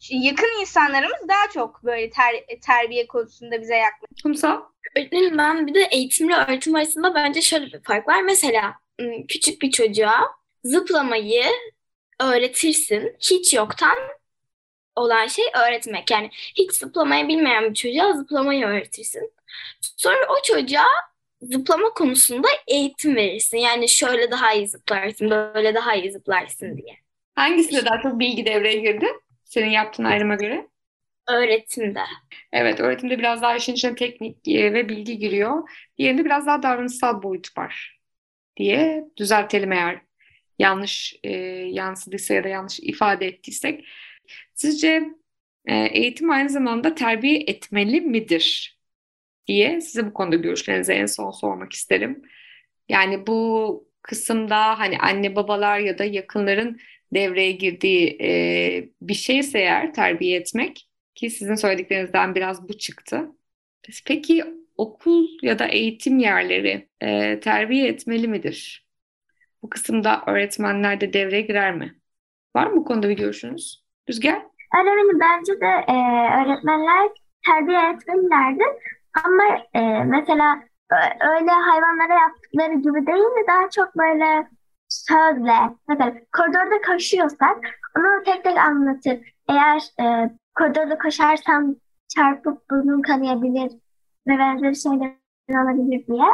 yakın 0.10 0.62
insanlarımız 0.62 1.27
daha 1.27 1.49
çok 1.53 1.84
böyle 1.84 2.10
ter- 2.10 2.60
terbiye 2.62 3.07
konusunda 3.07 3.62
bize 3.62 3.75
yaklaşıyor. 3.75 4.23
Kumsal? 4.23 4.62
Öğretmenim 4.97 5.38
ben 5.38 5.67
bir 5.67 5.73
de 5.73 5.88
eğitimle 5.91 6.36
öğretim 6.36 6.75
arasında 6.75 7.15
bence 7.15 7.41
şöyle 7.41 7.65
bir 7.65 7.84
fark 7.84 8.07
var. 8.07 8.21
Mesela 8.21 8.73
küçük 9.27 9.62
bir 9.62 9.71
çocuğa 9.71 10.31
zıplamayı 10.63 11.45
öğretirsin. 12.19 13.15
Hiç 13.19 13.53
yoktan 13.53 13.97
olan 15.01 15.27
şey 15.27 15.45
öğretmek. 15.67 16.11
Yani 16.11 16.29
hiç 16.33 16.71
zıplamayı 16.71 17.27
bilmeyen 17.27 17.69
bir 17.69 17.73
çocuğa 17.73 18.13
zıplamayı 18.13 18.65
öğretirsin. 18.65 19.33
Sonra 19.81 20.27
o 20.29 20.35
çocuğa 20.43 20.87
zıplama 21.41 21.89
konusunda 21.89 22.47
eğitim 22.67 23.15
verirsin. 23.15 23.57
Yani 23.57 23.89
şöyle 23.89 24.31
daha 24.31 24.53
iyi 24.53 24.67
zıplarsın, 24.67 25.29
böyle 25.29 25.75
daha 25.75 25.95
iyi 25.95 26.11
zıplarsın 26.11 26.77
diye. 26.77 26.97
Hangisinde 27.35 27.85
daha 27.85 28.01
çok 28.01 28.19
bilgi 28.19 28.45
devreye 28.45 28.75
girdi? 28.75 29.07
Senin 29.43 29.69
yaptığın 29.69 30.03
ayrıma 30.03 30.35
göre. 30.35 30.67
Öğretimde. 31.29 32.03
Evet, 32.53 32.79
öğretimde 32.79 33.19
biraz 33.19 33.41
daha 33.41 33.55
işin 33.55 33.73
içine 33.73 33.95
teknik 33.95 34.47
e, 34.47 34.73
ve 34.73 34.89
bilgi 34.89 35.17
giriyor. 35.17 35.69
Diğerinde 35.97 36.25
biraz 36.25 36.47
daha 36.47 36.63
davranışsal 36.63 37.23
boyut 37.23 37.57
var 37.57 37.99
diye 38.57 39.03
düzeltelim 39.17 39.71
eğer 39.71 40.01
yanlış 40.59 41.15
e, 41.23 41.31
yansıdıysa 41.71 42.33
ya 42.33 42.43
da 42.43 42.47
yanlış 42.47 42.79
ifade 42.79 43.27
ettiysek. 43.27 43.85
Sizce 44.54 45.04
e, 45.65 45.76
eğitim 45.76 46.32
aynı 46.32 46.50
zamanda 46.50 46.96
terbiye 46.96 47.39
etmeli 47.48 48.02
midir 48.02 48.78
diye 49.48 49.82
size 49.82 50.06
bu 50.08 50.13
konuda 50.13 50.36
görüşlerinizi 50.36 50.94
en 50.94 51.06
son 51.06 51.32
sormak 51.32 51.74
isterim. 51.74 52.22
Yani 52.89 53.28
bu 53.28 53.88
kısımda 54.02 54.80
hani 54.80 54.98
anne 55.00 55.36
babalar 55.36 55.80
ya 55.80 55.98
da 55.98 56.06
yakınların 56.06 56.80
devreye 57.13 57.52
girdiği 57.52 58.17
e, 58.22 58.89
bir 59.02 59.13
şeyse 59.13 59.60
eğer 59.60 59.94
terbiye 59.94 60.38
etmek 60.39 60.89
ki 61.15 61.30
sizin 61.30 61.56
söylediklerinizden 61.56 62.36
biraz 62.36 62.70
bu 62.70 62.78
çıktı. 62.78 63.30
Peki 64.06 64.44
okul 64.78 65.28
ya 65.41 65.60
da 65.60 65.67
eğitim 65.67 66.20
yerleri 66.20 66.89
e, 67.02 67.39
terbiye 67.39 67.88
etmeli 67.88 68.28
midir? 68.28 68.88
Bu 69.63 69.70
kısımda 69.70 70.24
öğretmenler 70.28 71.02
de 71.02 71.13
devreye 71.13 71.41
girer 71.41 71.76
mi? 71.76 72.02
Var 72.56 72.67
mı 72.67 72.78
bu 72.78 72.86
konuda 72.86 73.10
bir 73.10 73.17
görüşünüz? 73.17 73.81
Rüzgar? 74.12 74.41
Öğretmenim 74.76 75.19
bence 75.19 75.62
de 75.62 75.86
e, 75.88 75.95
öğretmenler 76.41 77.10
terbiye 77.45 77.80
etmelilerdi. 77.89 78.63
Ama 79.24 79.43
e, 79.74 80.04
mesela 80.04 80.63
öyle 81.21 81.52
hayvanlara 81.52 82.13
yaptıkları 82.13 82.74
gibi 82.74 83.08
değil 83.08 83.24
de 83.24 83.47
daha 83.47 83.69
çok 83.69 83.97
böyle 83.97 84.47
sözle. 84.89 85.76
Mesela 85.88 86.13
koridorda 86.38 86.82
koşuyorsak 86.88 87.58
onu 87.97 88.24
tek 88.26 88.43
tek 88.43 88.58
anlatır. 88.58 89.19
Eğer 89.50 89.82
e, 90.02 90.30
koridorda 90.56 90.97
koşarsam 90.97 91.76
çarpıp 92.15 92.69
burnum 92.71 93.02
kanayabilir 93.02 93.71
ve 94.28 94.38
benzeri 94.38 94.76
şeyler 94.76 95.12
olabilir 95.50 96.08
diye. 96.08 96.26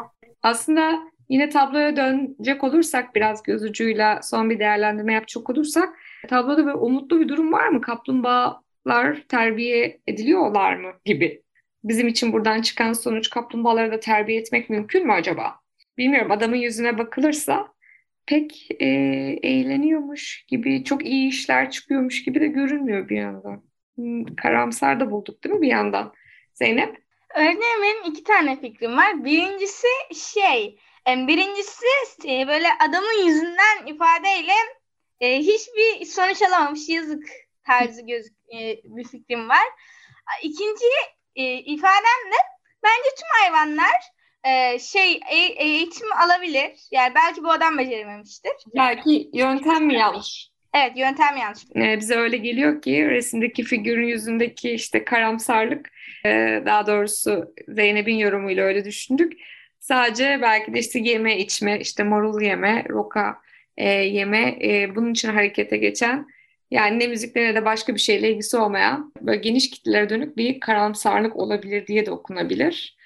Aslında 0.44 0.92
yine 1.30 1.50
tabloya 1.50 1.96
dönecek 1.96 2.64
olursak 2.64 3.16
biraz 3.16 3.44
göz 3.44 3.64
ucuyla 3.64 4.20
son 4.24 4.50
bir 4.50 4.60
değerlendirme 4.60 5.14
yapacak 5.14 5.50
olursak 5.50 5.90
tabloda 6.30 6.66
böyle 6.66 6.78
umutlu 6.78 7.20
bir 7.20 7.30
durum 7.30 7.54
var 7.54 7.68
mı? 7.68 7.82
Kaplumbağalar 7.82 9.24
terbiye 9.30 10.02
ediliyorlar 10.08 10.76
mı 10.76 10.92
gibi. 11.06 11.44
Bizim 11.84 12.08
için 12.08 12.34
buradan 12.34 12.62
çıkan 12.62 12.94
sonuç 12.94 13.30
kaplumbağaları 13.30 13.92
da 13.92 14.00
terbiye 14.00 14.40
etmek 14.40 14.70
mümkün 14.70 15.06
mü 15.08 15.14
acaba? 15.14 15.60
Bilmiyorum 15.98 16.32
adamın 16.32 16.56
yüzüne 16.56 16.98
bakılırsa 16.98 17.68
pek 18.26 18.68
e, 18.80 18.86
eğleniyormuş 19.44 20.46
gibi 20.48 20.84
çok 20.84 21.06
iyi 21.06 21.30
işler 21.30 21.72
çıkıyormuş 21.72 22.24
gibi 22.24 22.42
de 22.42 22.48
görünmüyor 22.48 23.10
bir 23.10 23.18
yandan. 23.18 23.64
Hmm, 23.96 24.26
Karamsar 24.36 25.00
da 25.00 25.12
bulduk 25.12 25.44
değil 25.44 25.56
mi 25.56 25.62
bir 25.62 25.68
yandan? 25.68 26.14
Zeynep? 26.54 26.98
Öğretmenim 27.36 27.82
benim 27.84 28.12
iki 28.12 28.24
tane 28.24 28.60
fikrim 28.62 28.98
var. 28.98 29.26
Birincisi 29.26 29.88
şey, 30.16 30.80
e, 31.10 31.28
birincisi 31.28 31.86
e, 32.28 32.48
böyle 32.48 32.68
adamın 32.90 33.26
yüzünden 33.28 33.86
ifadeyle 33.86 34.54
e, 35.22 35.40
hiçbir 35.40 36.06
sonuç 36.06 36.42
alamamış 36.42 36.90
yazık 36.90 37.24
tarzı 37.66 38.02
göz 38.02 38.26
e, 38.28 38.78
bir 38.84 39.04
fikrim 39.04 39.50
var. 39.50 39.68
İkinci 40.44 40.86
e, 41.36 41.54
ifadem 41.54 42.32
de 42.32 42.38
bence 42.84 43.10
tüm 43.18 43.28
hayvanlar 43.42 44.02
e, 44.44 44.80
şey 44.80 45.14
e- 45.32 45.64
eğitim 45.64 46.08
alabilir. 46.14 46.72
Yani 46.92 47.16
belki 47.16 47.44
bu 47.44 47.52
adam 47.52 47.78
becerememiştir. 47.78 48.52
Belki 48.76 49.30
yöntem 49.34 49.86
mi 49.86 49.96
yanlış? 49.96 50.50
Evet 50.74 50.98
yöntem 50.98 51.38
yanlış. 51.38 51.62
Ee, 51.76 52.00
bize 52.00 52.16
öyle 52.16 52.38
geliyor 52.38 52.82
ki 52.82 53.10
resimdeki 53.10 53.64
figürün 53.64 54.08
yüzündeki 54.08 54.72
işte 54.72 55.06
karamsarlık 55.06 55.90
e, 56.26 56.62
daha 56.66 56.88
doğrusu 56.88 57.54
Zeynep'in 57.68 58.16
yorumuyla 58.16 58.66
öyle 58.66 58.86
düşündük. 58.86 59.34
Sadece 59.80 60.40
belki 60.42 60.74
de 60.74 60.80
işte 60.80 61.00
yeme 61.00 61.38
içme 61.38 61.80
işte 61.80 62.04
marul 62.04 62.42
yeme, 62.42 62.86
roka 62.90 63.42
e, 63.78 63.90
yeme 63.90 64.58
e, 64.64 64.96
bunun 64.96 65.12
için 65.12 65.30
harekete 65.30 65.78
geçen 65.78 66.28
yani 66.72 67.00
ne 67.00 67.08
müzikle 67.08 67.44
ne 67.44 67.56
de 67.56 67.66
başka 67.66 67.96
bir 67.96 68.00
şeyle 68.00 68.32
ilgisi 68.32 68.58
olmayan 68.58 69.14
böyle 69.22 69.40
geniş 69.42 69.70
kitlelere 69.70 70.10
dönük 70.10 70.38
bir 70.38 70.60
karamsarlık 70.60 71.36
olabilir 71.36 71.88
diye 71.88 72.06
de 72.06 72.12
okunabilir. 72.12 72.98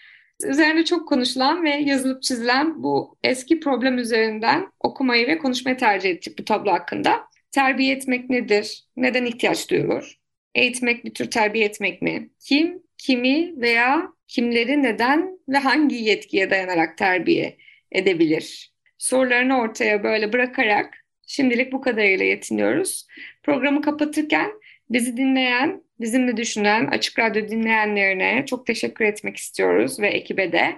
Üzerinde 0.46 0.86
çok 0.86 1.08
konuşulan 1.08 1.64
ve 1.64 1.70
yazılıp 1.70 2.24
çizilen 2.24 2.84
bu 2.84 3.18
eski 3.24 3.60
problem 3.60 3.98
üzerinden 3.98 4.72
okumayı 4.80 5.28
ve 5.28 5.38
konuşmayı 5.38 5.78
tercih 5.78 6.10
ettik 6.10 6.40
bu 6.40 6.46
tablo 6.46 6.72
hakkında. 6.72 7.20
Terbiye 7.52 7.96
etmek 7.96 8.30
nedir? 8.30 8.84
Neden 8.98 9.26
ihtiyaç 9.26 9.70
duyulur? 9.70 10.16
Eğitmek 10.56 11.06
bir 11.06 11.14
tür 11.14 11.32
terbiye 11.32 11.66
etmek 11.66 12.02
mi? 12.02 12.30
Kim, 12.48 12.84
kimi 12.98 13.62
veya 13.62 14.14
kimleri 14.28 14.84
neden 14.84 15.40
ve 15.50 15.58
hangi 15.58 15.96
yetkiye 15.96 16.50
dayanarak 16.50 16.98
terbiye 16.98 17.58
edebilir? 17.92 18.71
Sorularını 19.02 19.60
ortaya 19.60 20.04
böyle 20.04 20.34
bırakarak 20.34 21.06
şimdilik 21.28 21.74
bu 21.74 21.82
kadarıyla 21.82 22.26
yetiniyoruz. 22.26 23.08
Programı 23.44 23.82
kapatırken 23.82 24.52
bizi 24.90 25.18
dinleyen, 25.18 25.84
bizimle 26.00 26.38
düşünen, 26.38 26.88
Açık 26.88 27.20
Radyo 27.20 27.48
dinleyenlerine 27.48 28.46
çok 28.46 28.66
teşekkür 28.66 29.06
etmek 29.06 29.38
istiyoruz 29.38 30.00
ve 30.00 30.08
ekibe 30.08 30.52
de. 30.52 30.76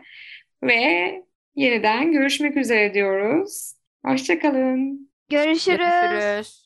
Ve 0.64 1.14
yeniden 1.56 2.12
görüşmek 2.12 2.58
üzere 2.58 2.94
diyoruz. 2.94 3.74
Hoşçakalın. 4.06 5.10
Görüşürüz. 5.30 5.78
Görüşürüz. 5.78 6.63